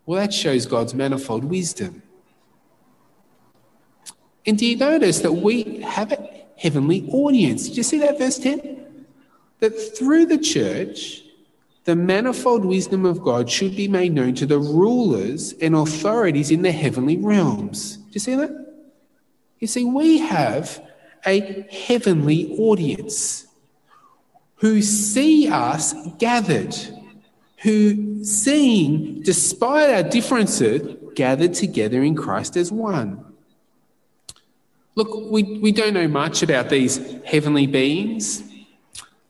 well, 0.06 0.20
that 0.20 0.34
shows 0.34 0.66
God's 0.66 0.94
manifold 0.94 1.44
wisdom. 1.44 2.02
And 4.46 4.58
do 4.58 4.66
you 4.66 4.78
notice 4.78 5.20
that 5.20 5.34
we 5.34 5.82
have 5.82 6.14
a 6.14 6.46
heavenly 6.58 7.08
audience? 7.12 7.68
Did 7.68 7.78
you 7.78 7.84
see 7.84 8.00
that 8.00 8.18
verse 8.18 8.40
10? 8.40 9.06
That 9.60 9.98
through 9.98 10.28
the 10.28 10.38
church, 10.38 11.24
the 11.88 11.96
manifold 11.96 12.66
wisdom 12.66 13.06
of 13.06 13.22
God 13.22 13.50
should 13.50 13.74
be 13.74 13.88
made 13.88 14.12
known 14.12 14.36
to 14.36 14.46
the 14.46 14.60
rulers 14.60 15.54
and 15.62 15.74
authorities 15.74 16.52
in 16.52 16.62
the 16.62 16.72
heavenly 16.74 17.16
realms. 17.16 17.96
Do 17.96 18.12
you 18.12 18.20
see 18.20 18.36
that? 18.36 18.76
You 19.60 19.68
see, 19.68 19.86
we 19.86 20.18
have 20.18 20.86
a 21.26 21.66
heavenly 21.72 22.58
audience 22.58 23.48
who 24.56 24.82
see 24.82 25.48
us 25.48 25.96
gathered, 26.18 26.76
who, 27.60 28.22
seeing, 28.22 29.22
despite 29.22 29.90
our 29.90 30.04
differences, 30.04 30.94
gathered 31.16 31.54
together 31.54 32.04
in 32.04 32.16
Christ 32.16 32.58
as 32.58 32.70
one. 32.70 33.24
Look, 34.96 35.32
we, 35.32 35.44
we 35.44 35.72
don't 35.72 35.94
know 35.94 36.10
much 36.10 36.44
about 36.44 36.70
these 36.70 37.00
heavenly 37.24 37.66
beings, 37.66 38.44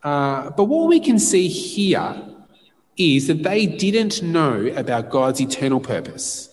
uh, 0.02 0.50
but 0.50 0.64
what 0.64 0.88
we 0.88 1.00
can 1.00 1.20
see 1.20 1.48
here 1.50 2.27
is 2.98 3.28
that 3.28 3.44
they 3.44 3.66
didn't 3.66 4.22
know 4.24 4.68
about 4.76 5.10
God's 5.10 5.40
eternal 5.40 5.80
purpose 5.80 6.50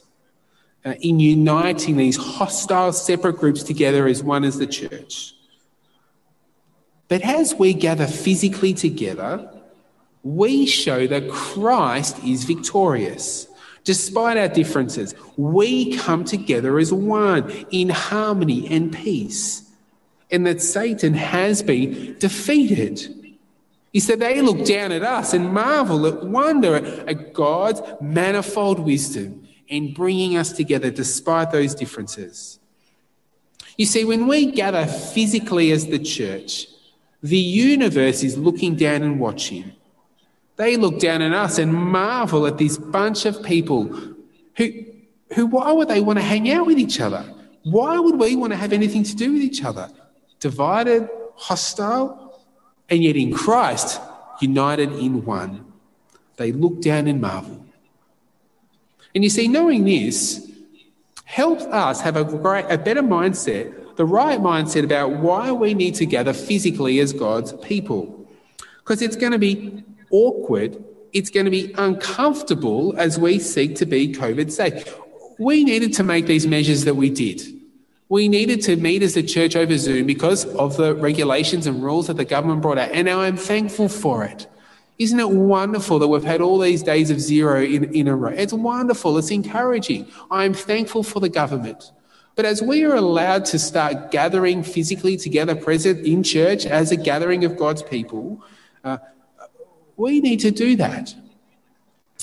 uh, 0.84 0.94
in 1.00 1.18
uniting 1.18 1.96
these 1.96 2.16
hostile, 2.16 2.92
separate 2.92 3.38
groups 3.38 3.62
together 3.62 4.06
as 4.06 4.22
one 4.22 4.44
as 4.44 4.58
the 4.58 4.66
church. 4.66 5.34
But 7.08 7.22
as 7.22 7.54
we 7.54 7.74
gather 7.74 8.06
physically 8.06 8.74
together, 8.74 9.50
we 10.22 10.66
show 10.66 11.06
that 11.06 11.30
Christ 11.30 12.22
is 12.24 12.44
victorious. 12.44 13.46
Despite 13.84 14.38
our 14.38 14.48
differences, 14.48 15.14
we 15.36 15.96
come 15.96 16.24
together 16.24 16.78
as 16.78 16.92
one 16.92 17.50
in 17.70 17.90
harmony 17.90 18.66
and 18.70 18.92
peace, 18.92 19.70
and 20.30 20.46
that 20.46 20.62
Satan 20.62 21.12
has 21.12 21.62
been 21.62 22.16
defeated. 22.18 23.23
He 23.94 24.00
said 24.00 24.18
they 24.18 24.42
look 24.42 24.66
down 24.66 24.90
at 24.90 25.04
us 25.04 25.34
and 25.34 25.52
marvel 25.52 26.04
at 26.04 26.24
wonder 26.24 26.74
at 26.74 27.32
God's 27.32 27.80
manifold 28.00 28.80
wisdom 28.80 29.46
in 29.68 29.94
bringing 29.94 30.36
us 30.36 30.50
together 30.50 30.90
despite 30.90 31.52
those 31.52 31.76
differences. 31.76 32.58
You 33.78 33.86
see, 33.86 34.04
when 34.04 34.26
we 34.26 34.50
gather 34.50 34.84
physically 34.84 35.70
as 35.70 35.86
the 35.86 36.00
church, 36.00 36.66
the 37.22 37.38
universe 37.38 38.24
is 38.24 38.36
looking 38.36 38.74
down 38.74 39.04
and 39.04 39.20
watching. 39.20 39.72
They 40.56 40.76
look 40.76 40.98
down 40.98 41.22
at 41.22 41.32
us 41.32 41.58
and 41.58 41.72
marvel 41.72 42.48
at 42.48 42.58
this 42.58 42.76
bunch 42.76 43.26
of 43.26 43.44
people 43.44 43.84
who, 44.56 44.70
who 45.34 45.46
why 45.46 45.70
would 45.70 45.86
they 45.86 46.00
want 46.00 46.18
to 46.18 46.24
hang 46.24 46.50
out 46.50 46.66
with 46.66 46.80
each 46.80 47.00
other? 47.00 47.24
Why 47.62 48.00
would 48.00 48.18
we 48.18 48.34
want 48.34 48.52
to 48.52 48.56
have 48.56 48.72
anything 48.72 49.04
to 49.04 49.14
do 49.14 49.34
with 49.34 49.42
each 49.42 49.62
other? 49.62 49.88
Divided, 50.40 51.08
hostile, 51.36 52.23
and 52.88 53.02
yet 53.02 53.16
in 53.16 53.32
Christ, 53.32 54.00
united 54.40 54.92
in 54.92 55.24
one, 55.24 55.64
they 56.36 56.52
look 56.52 56.80
down 56.80 57.06
and 57.06 57.20
marvel. 57.20 57.64
And 59.14 59.22
you 59.22 59.30
see, 59.30 59.48
knowing 59.48 59.84
this 59.84 60.50
helps 61.24 61.64
us 61.64 62.00
have 62.00 62.16
a, 62.16 62.24
great, 62.24 62.66
a 62.68 62.76
better 62.76 63.02
mindset, 63.02 63.96
the 63.96 64.04
right 64.04 64.40
mindset 64.40 64.84
about 64.84 65.12
why 65.12 65.52
we 65.52 65.72
need 65.72 65.94
to 65.96 66.06
gather 66.06 66.32
physically 66.32 66.98
as 66.98 67.12
God's 67.12 67.52
people. 67.54 68.28
Because 68.78 69.00
it's 69.00 69.16
going 69.16 69.32
to 69.32 69.38
be 69.38 69.84
awkward, 70.10 70.82
it's 71.12 71.30
going 71.30 71.44
to 71.44 71.50
be 71.50 71.72
uncomfortable 71.78 72.94
as 72.98 73.18
we 73.18 73.38
seek 73.38 73.76
to 73.76 73.86
be 73.86 74.12
COVID 74.12 74.50
safe. 74.50 74.94
We 75.38 75.64
needed 75.64 75.92
to 75.94 76.02
make 76.02 76.26
these 76.26 76.46
measures 76.46 76.84
that 76.84 76.94
we 76.94 77.08
did. 77.10 77.53
We 78.08 78.28
needed 78.28 78.60
to 78.62 78.76
meet 78.76 79.02
as 79.02 79.16
a 79.16 79.22
church 79.22 79.56
over 79.56 79.76
Zoom 79.78 80.06
because 80.06 80.44
of 80.56 80.76
the 80.76 80.94
regulations 80.94 81.66
and 81.66 81.82
rules 81.82 82.08
that 82.08 82.16
the 82.16 82.24
government 82.24 82.60
brought 82.60 82.78
out. 82.78 82.90
And 82.92 83.06
now 83.06 83.20
I'm 83.20 83.36
thankful 83.36 83.88
for 83.88 84.24
it. 84.24 84.46
Isn't 84.98 85.18
it 85.18 85.30
wonderful 85.30 85.98
that 85.98 86.06
we've 86.06 86.22
had 86.22 86.40
all 86.40 86.58
these 86.58 86.82
days 86.82 87.10
of 87.10 87.18
zero 87.18 87.62
in, 87.62 87.92
in 87.94 88.06
a 88.06 88.14
row? 88.14 88.30
It's 88.30 88.52
wonderful. 88.52 89.18
It's 89.18 89.30
encouraging. 89.30 90.08
I'm 90.30 90.54
thankful 90.54 91.02
for 91.02 91.18
the 91.18 91.28
government. 91.28 91.90
But 92.36 92.44
as 92.44 92.62
we 92.62 92.84
are 92.84 92.94
allowed 92.94 93.44
to 93.46 93.58
start 93.58 94.10
gathering 94.10 94.62
physically 94.62 95.16
together, 95.16 95.54
present 95.54 96.04
in 96.06 96.22
church 96.22 96.66
as 96.66 96.92
a 96.92 96.96
gathering 96.96 97.44
of 97.44 97.56
God's 97.56 97.82
people, 97.82 98.42
uh, 98.84 98.98
we 99.96 100.20
need 100.20 100.40
to 100.40 100.50
do 100.50 100.76
that. 100.76 101.14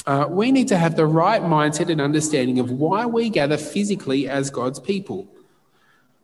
Uh, 0.06 0.28
we 0.30 0.52
need 0.52 0.68
to 0.68 0.78
have 0.78 0.96
the 0.96 1.06
right 1.06 1.42
mindset 1.42 1.90
and 1.90 2.02
understanding 2.02 2.60
of 2.60 2.72
why 2.72 3.06
we 3.06 3.30
gather 3.30 3.58
physically 3.58 4.28
as 4.28 4.50
God's 4.50 4.80
people. 4.80 5.28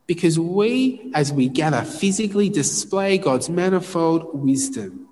Because 0.08 0.40
we, 0.40 1.12
as 1.14 1.32
we 1.34 1.50
gather, 1.50 1.84
physically 1.84 2.50
display 2.50 3.18
God's 3.18 3.50
manifold 3.50 4.34
wisdom 4.34 5.08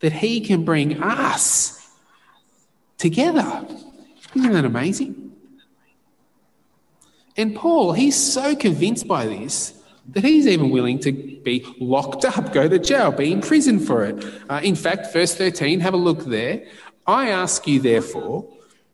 that 0.00 0.12
He 0.12 0.40
can 0.40 0.64
bring 0.64 1.02
us 1.02 1.90
together. 2.96 3.66
Isn't 4.34 4.52
that 4.52 4.64
amazing? 4.64 5.32
And 7.36 7.54
Paul, 7.54 7.92
he's 7.92 8.16
so 8.16 8.54
convinced 8.54 9.08
by 9.08 9.26
this 9.26 9.74
that 10.10 10.22
he's 10.22 10.46
even 10.46 10.70
willing 10.70 10.98
to 11.00 11.12
be 11.12 11.64
locked 11.80 12.24
up, 12.24 12.52
go 12.52 12.68
to 12.68 12.78
jail, 12.78 13.10
be 13.10 13.32
in 13.32 13.40
prison 13.40 13.80
for 13.80 14.04
it. 14.04 14.24
Uh, 14.50 14.60
in 14.62 14.74
fact, 14.74 15.12
verse 15.12 15.34
13, 15.34 15.80
have 15.80 15.94
a 15.94 15.98
look 15.98 16.24
there. 16.26 16.66
I 17.06 17.30
ask 17.30 17.66
you, 17.66 17.80
therefore, 17.80 18.46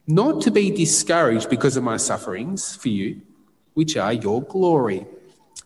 not 0.06 0.40
to 0.42 0.50
be 0.50 0.70
discouraged 0.70 1.50
because 1.50 1.76
of 1.76 1.82
my 1.82 1.96
sufferings 1.96 2.76
for 2.76 2.88
you 2.88 3.22
which 3.80 3.96
are 3.96 4.12
your 4.12 4.42
glory. 4.42 5.06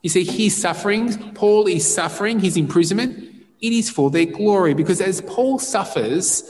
You 0.01 0.09
see, 0.09 0.23
his 0.23 0.57
sufferings, 0.57 1.19
Paul 1.35 1.67
is 1.67 1.85
suffering, 1.85 2.39
his 2.39 2.57
imprisonment, 2.57 3.13
it 3.61 3.73
is 3.73 3.91
for 3.91 4.09
their 4.09 4.27
glory 4.27 4.73
because 4.73 5.01
as 5.01 5.21
Paul 5.23 5.59
suffers, 5.59 6.49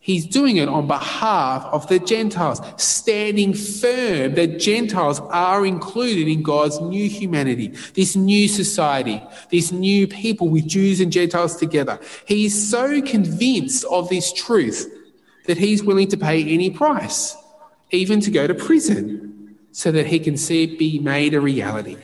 he's 0.00 0.24
doing 0.24 0.56
it 0.56 0.70
on 0.70 0.86
behalf 0.86 1.66
of 1.66 1.86
the 1.88 1.98
Gentiles, 1.98 2.62
standing 2.78 3.52
firm 3.52 4.36
that 4.36 4.58
Gentiles 4.58 5.20
are 5.20 5.66
included 5.66 6.28
in 6.28 6.42
God's 6.42 6.80
new 6.80 7.10
humanity, 7.10 7.74
this 7.92 8.16
new 8.16 8.48
society, 8.48 9.22
this 9.50 9.70
new 9.70 10.06
people 10.06 10.48
with 10.48 10.66
Jews 10.66 10.98
and 10.98 11.12
Gentiles 11.12 11.56
together. 11.56 12.00
He 12.24 12.46
is 12.46 12.70
so 12.70 13.02
convinced 13.02 13.84
of 13.90 14.08
this 14.08 14.32
truth 14.32 14.90
that 15.46 15.58
he's 15.58 15.84
willing 15.84 16.08
to 16.08 16.16
pay 16.16 16.42
any 16.42 16.70
price, 16.70 17.36
even 17.90 18.18
to 18.20 18.30
go 18.30 18.46
to 18.46 18.54
prison 18.54 19.31
so 19.72 19.90
that 19.90 20.06
he 20.06 20.20
can 20.20 20.36
see 20.36 20.64
it 20.64 20.78
be 20.78 20.98
made 20.98 21.34
a 21.34 21.40
reality. 21.40 21.96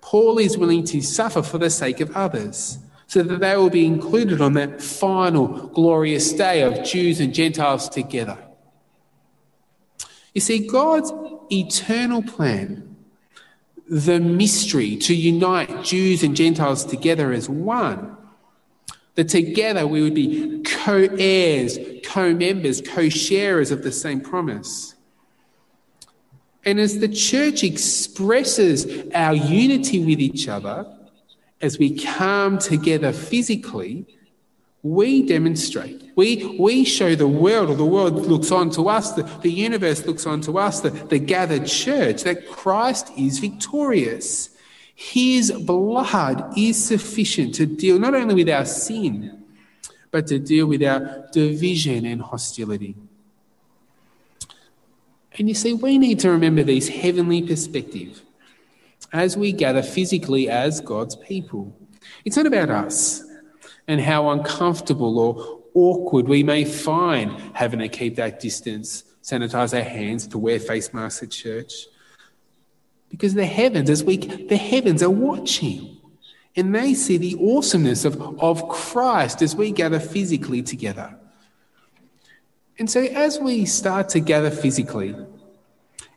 Paul 0.00 0.38
is 0.38 0.58
willing 0.58 0.84
to 0.84 1.00
suffer 1.00 1.42
for 1.42 1.58
the 1.58 1.70
sake 1.70 2.00
of 2.00 2.16
others 2.16 2.78
so 3.06 3.22
that 3.22 3.40
they 3.40 3.56
will 3.56 3.70
be 3.70 3.86
included 3.86 4.40
on 4.40 4.54
that 4.54 4.80
final 4.80 5.68
glorious 5.68 6.32
day 6.32 6.62
of 6.62 6.84
Jews 6.84 7.20
and 7.20 7.34
Gentiles 7.34 7.88
together. 7.88 8.38
You 10.32 10.40
see, 10.40 10.66
God's 10.66 11.12
eternal 11.50 12.22
plan, 12.22 12.96
the 13.88 14.20
mystery 14.20 14.96
to 14.96 15.14
unite 15.14 15.82
Jews 15.82 16.22
and 16.22 16.36
Gentiles 16.36 16.84
together 16.84 17.32
as 17.32 17.48
one, 17.48 18.16
that 19.16 19.28
together 19.28 19.86
we 19.86 20.02
would 20.02 20.14
be 20.14 20.60
co 20.60 21.08
heirs, 21.18 21.78
co 22.04 22.32
members, 22.32 22.80
co 22.80 23.08
sharers 23.08 23.72
of 23.72 23.82
the 23.82 23.92
same 23.92 24.20
promise. 24.20 24.94
And 26.64 26.78
as 26.78 26.98
the 26.98 27.08
church 27.08 27.62
expresses 27.64 28.86
our 29.14 29.34
unity 29.34 30.04
with 30.04 30.20
each 30.20 30.48
other, 30.48 30.86
as 31.60 31.78
we 31.78 31.98
come 31.98 32.58
together 32.58 33.12
physically, 33.12 34.06
we 34.82 35.26
demonstrate, 35.26 36.10
we, 36.16 36.56
we 36.58 36.84
show 36.84 37.14
the 37.14 37.28
world, 37.28 37.68
or 37.68 37.74
the 37.74 37.84
world 37.84 38.14
looks 38.14 38.50
on 38.50 38.70
to 38.70 38.88
us, 38.88 39.12
the, 39.12 39.22
the 39.42 39.50
universe 39.50 40.06
looks 40.06 40.26
on 40.26 40.40
to 40.42 40.58
us, 40.58 40.80
the, 40.80 40.90
the 40.90 41.18
gathered 41.18 41.66
church, 41.66 42.22
that 42.22 42.48
Christ 42.48 43.10
is 43.16 43.38
victorious. 43.38 44.50
His 44.94 45.50
blood 45.52 46.56
is 46.56 46.82
sufficient 46.82 47.54
to 47.56 47.66
deal 47.66 47.98
not 47.98 48.14
only 48.14 48.34
with 48.34 48.48
our 48.48 48.64
sin, 48.64 49.44
but 50.10 50.26
to 50.28 50.38
deal 50.38 50.66
with 50.66 50.82
our 50.82 51.28
division 51.32 52.06
and 52.06 52.20
hostility. 52.20 52.96
And 55.38 55.48
you 55.48 55.54
see, 55.54 55.72
we 55.72 55.98
need 55.98 56.18
to 56.20 56.30
remember 56.30 56.62
this 56.62 56.88
heavenly 56.88 57.42
perspective 57.42 58.22
as 59.12 59.36
we 59.36 59.52
gather 59.52 59.82
physically 59.82 60.48
as 60.48 60.80
God's 60.80 61.16
people. 61.16 61.76
It's 62.24 62.36
not 62.36 62.46
about 62.46 62.70
us 62.70 63.22
and 63.88 64.00
how 64.00 64.30
uncomfortable 64.30 65.18
or 65.18 65.60
awkward 65.74 66.28
we 66.28 66.42
may 66.42 66.64
find 66.64 67.32
having 67.54 67.80
to 67.80 67.88
keep 67.88 68.16
that 68.16 68.40
distance, 68.40 69.04
sanitize 69.22 69.76
our 69.76 69.84
hands, 69.84 70.26
to 70.28 70.38
wear 70.38 70.58
face 70.58 70.92
masks 70.92 71.22
at 71.22 71.30
church. 71.30 71.86
Because 73.08 73.34
the 73.34 73.46
heavens, 73.46 73.90
as 73.90 74.04
we, 74.04 74.16
the 74.16 74.56
heavens 74.56 75.02
are 75.02 75.10
watching. 75.10 75.96
And 76.56 76.74
they 76.74 76.94
see 76.94 77.16
the 77.16 77.36
awesomeness 77.40 78.04
of, 78.04 78.20
of 78.40 78.68
Christ 78.68 79.40
as 79.42 79.54
we 79.54 79.70
gather 79.70 80.00
physically 80.00 80.62
together. 80.62 81.16
And 82.80 82.90
so, 82.90 83.02
as 83.02 83.38
we 83.38 83.66
start 83.66 84.08
to 84.08 84.20
gather 84.20 84.50
physically 84.50 85.14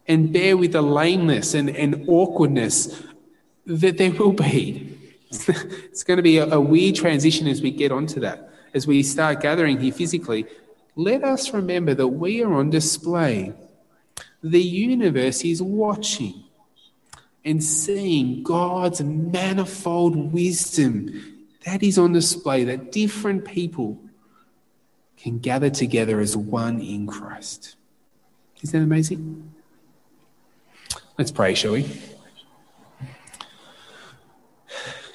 and 0.07 0.31
bear 0.31 0.55
with 0.55 0.71
the 0.71 0.81
lameness 0.81 1.53
and, 1.53 1.69
and 1.69 2.05
awkwardness 2.07 3.03
that 3.65 3.97
there 3.97 4.13
will 4.13 4.31
be, 4.31 4.97
it's 5.29 6.03
going 6.03 6.15
to 6.15 6.23
be 6.23 6.37
a, 6.37 6.47
a 6.49 6.61
weird 6.61 6.95
transition 6.95 7.47
as 7.49 7.61
we 7.61 7.69
get 7.69 7.91
onto 7.91 8.21
that. 8.21 8.49
As 8.73 8.87
we 8.87 9.03
start 9.03 9.41
gathering 9.41 9.77
here 9.77 9.91
physically, 9.91 10.45
let 10.95 11.25
us 11.25 11.53
remember 11.53 11.93
that 11.95 12.07
we 12.07 12.41
are 12.41 12.53
on 12.53 12.69
display. 12.69 13.51
The 14.41 14.63
universe 14.63 15.43
is 15.43 15.61
watching 15.61 16.45
and 17.43 17.61
seeing 17.61 18.41
God's 18.41 19.01
manifold 19.01 20.31
wisdom 20.31 21.49
that 21.65 21.83
is 21.83 21.97
on 21.97 22.13
display, 22.13 22.63
that 22.63 22.93
different 22.93 23.43
people 23.43 23.99
can 25.23 25.39
gather 25.39 25.69
together 25.69 26.19
as 26.19 26.35
one 26.35 26.81
in 26.81 27.07
Christ. 27.07 27.77
Isn't 28.61 28.77
that 28.77 28.83
amazing? 28.83 29.53
Let's 31.17 31.31
pray, 31.31 31.55
shall 31.55 31.71
we? 31.71 31.89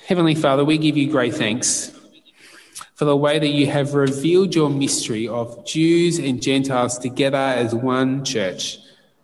Heavenly 0.07 0.35
Father, 0.35 0.65
we 0.65 0.79
give 0.79 0.97
you 0.97 1.11
great 1.11 1.35
thanks 1.35 1.93
for 2.95 3.05
the 3.05 3.17
way 3.17 3.39
that 3.39 3.49
you 3.49 3.67
have 3.67 3.93
revealed 3.93 4.55
your 4.55 4.71
mystery 4.71 5.29
of 5.29 5.67
Jews 5.67 6.19
and 6.19 6.41
Gentiles 6.41 6.99
together 6.99 7.37
as 7.37 7.75
one 7.75 8.25
church, 8.25 8.79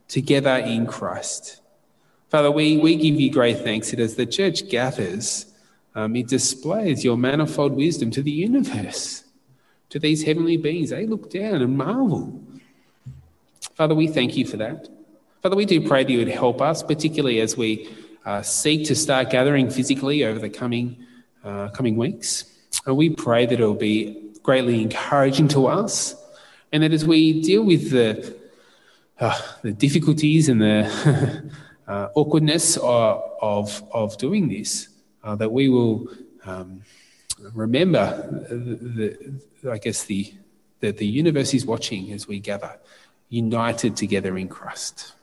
together 0.08 0.56
in 0.56 0.86
Christ. 0.86 1.62
Father, 2.28 2.50
we, 2.50 2.76
we 2.76 2.96
give 2.96 3.18
you 3.18 3.32
great 3.32 3.60
thanks 3.60 3.90
that 3.90 4.00
as 4.00 4.16
the 4.16 4.26
church 4.26 4.68
gathers, 4.68 5.46
um, 5.94 6.14
it 6.14 6.28
displays 6.28 7.02
your 7.02 7.16
manifold 7.16 7.72
wisdom 7.72 8.10
to 8.10 8.22
the 8.22 8.30
universe 8.30 9.23
to 9.94 10.00
these 10.00 10.24
heavenly 10.24 10.56
beings. 10.56 10.90
They 10.90 11.06
look 11.06 11.30
down 11.30 11.62
and 11.62 11.78
marvel. 11.78 12.42
Father, 13.76 13.94
we 13.94 14.08
thank 14.08 14.36
you 14.36 14.44
for 14.44 14.56
that. 14.56 14.88
Father, 15.40 15.54
we 15.54 15.64
do 15.64 15.86
pray 15.86 16.02
that 16.02 16.10
you 16.10 16.18
would 16.18 16.26
help 16.26 16.60
us, 16.60 16.82
particularly 16.82 17.38
as 17.38 17.56
we 17.56 17.88
uh, 18.26 18.42
seek 18.42 18.88
to 18.88 18.96
start 18.96 19.30
gathering 19.30 19.70
physically 19.70 20.24
over 20.24 20.40
the 20.40 20.50
coming, 20.50 20.96
uh, 21.44 21.68
coming 21.68 21.94
weeks. 21.96 22.44
And 22.84 22.96
we 22.96 23.08
pray 23.08 23.46
that 23.46 23.60
it 23.60 23.64
will 23.64 23.74
be 23.76 24.32
greatly 24.42 24.82
encouraging 24.82 25.46
to 25.48 25.68
us, 25.68 26.16
and 26.72 26.82
that 26.82 26.92
as 26.92 27.04
we 27.04 27.40
deal 27.40 27.62
with 27.62 27.92
the, 27.92 28.36
uh, 29.20 29.40
the 29.62 29.70
difficulties 29.70 30.48
and 30.48 30.60
the 30.60 31.52
uh, 31.86 32.08
awkwardness 32.16 32.78
of, 32.78 33.22
of, 33.40 33.84
of, 33.92 34.18
doing 34.18 34.48
this, 34.48 34.88
uh, 35.22 35.36
that 35.36 35.52
we 35.52 35.68
will 35.68 36.08
um, 36.46 36.82
remember 37.38 38.46
the, 38.48 39.18
the, 39.62 39.70
I 39.70 39.78
guess 39.78 40.04
the, 40.04 40.34
the, 40.80 40.92
the 40.92 41.06
universe 41.06 41.54
is 41.54 41.66
watching 41.66 42.12
as 42.12 42.28
we 42.28 42.40
gather, 42.40 42.78
united 43.28 43.96
together 43.96 44.36
in 44.38 44.48
Christ. 44.48 45.14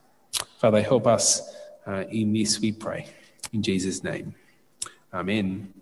Father, 0.57 0.82
help 0.82 1.07
us 1.07 1.55
uh, 1.88 2.03
in 2.09 2.34
this, 2.34 2.59
we 2.59 2.72
pray. 2.72 3.07
In 3.53 3.62
Jesus' 3.62 4.03
name. 4.03 4.36
Amen. 5.14 5.74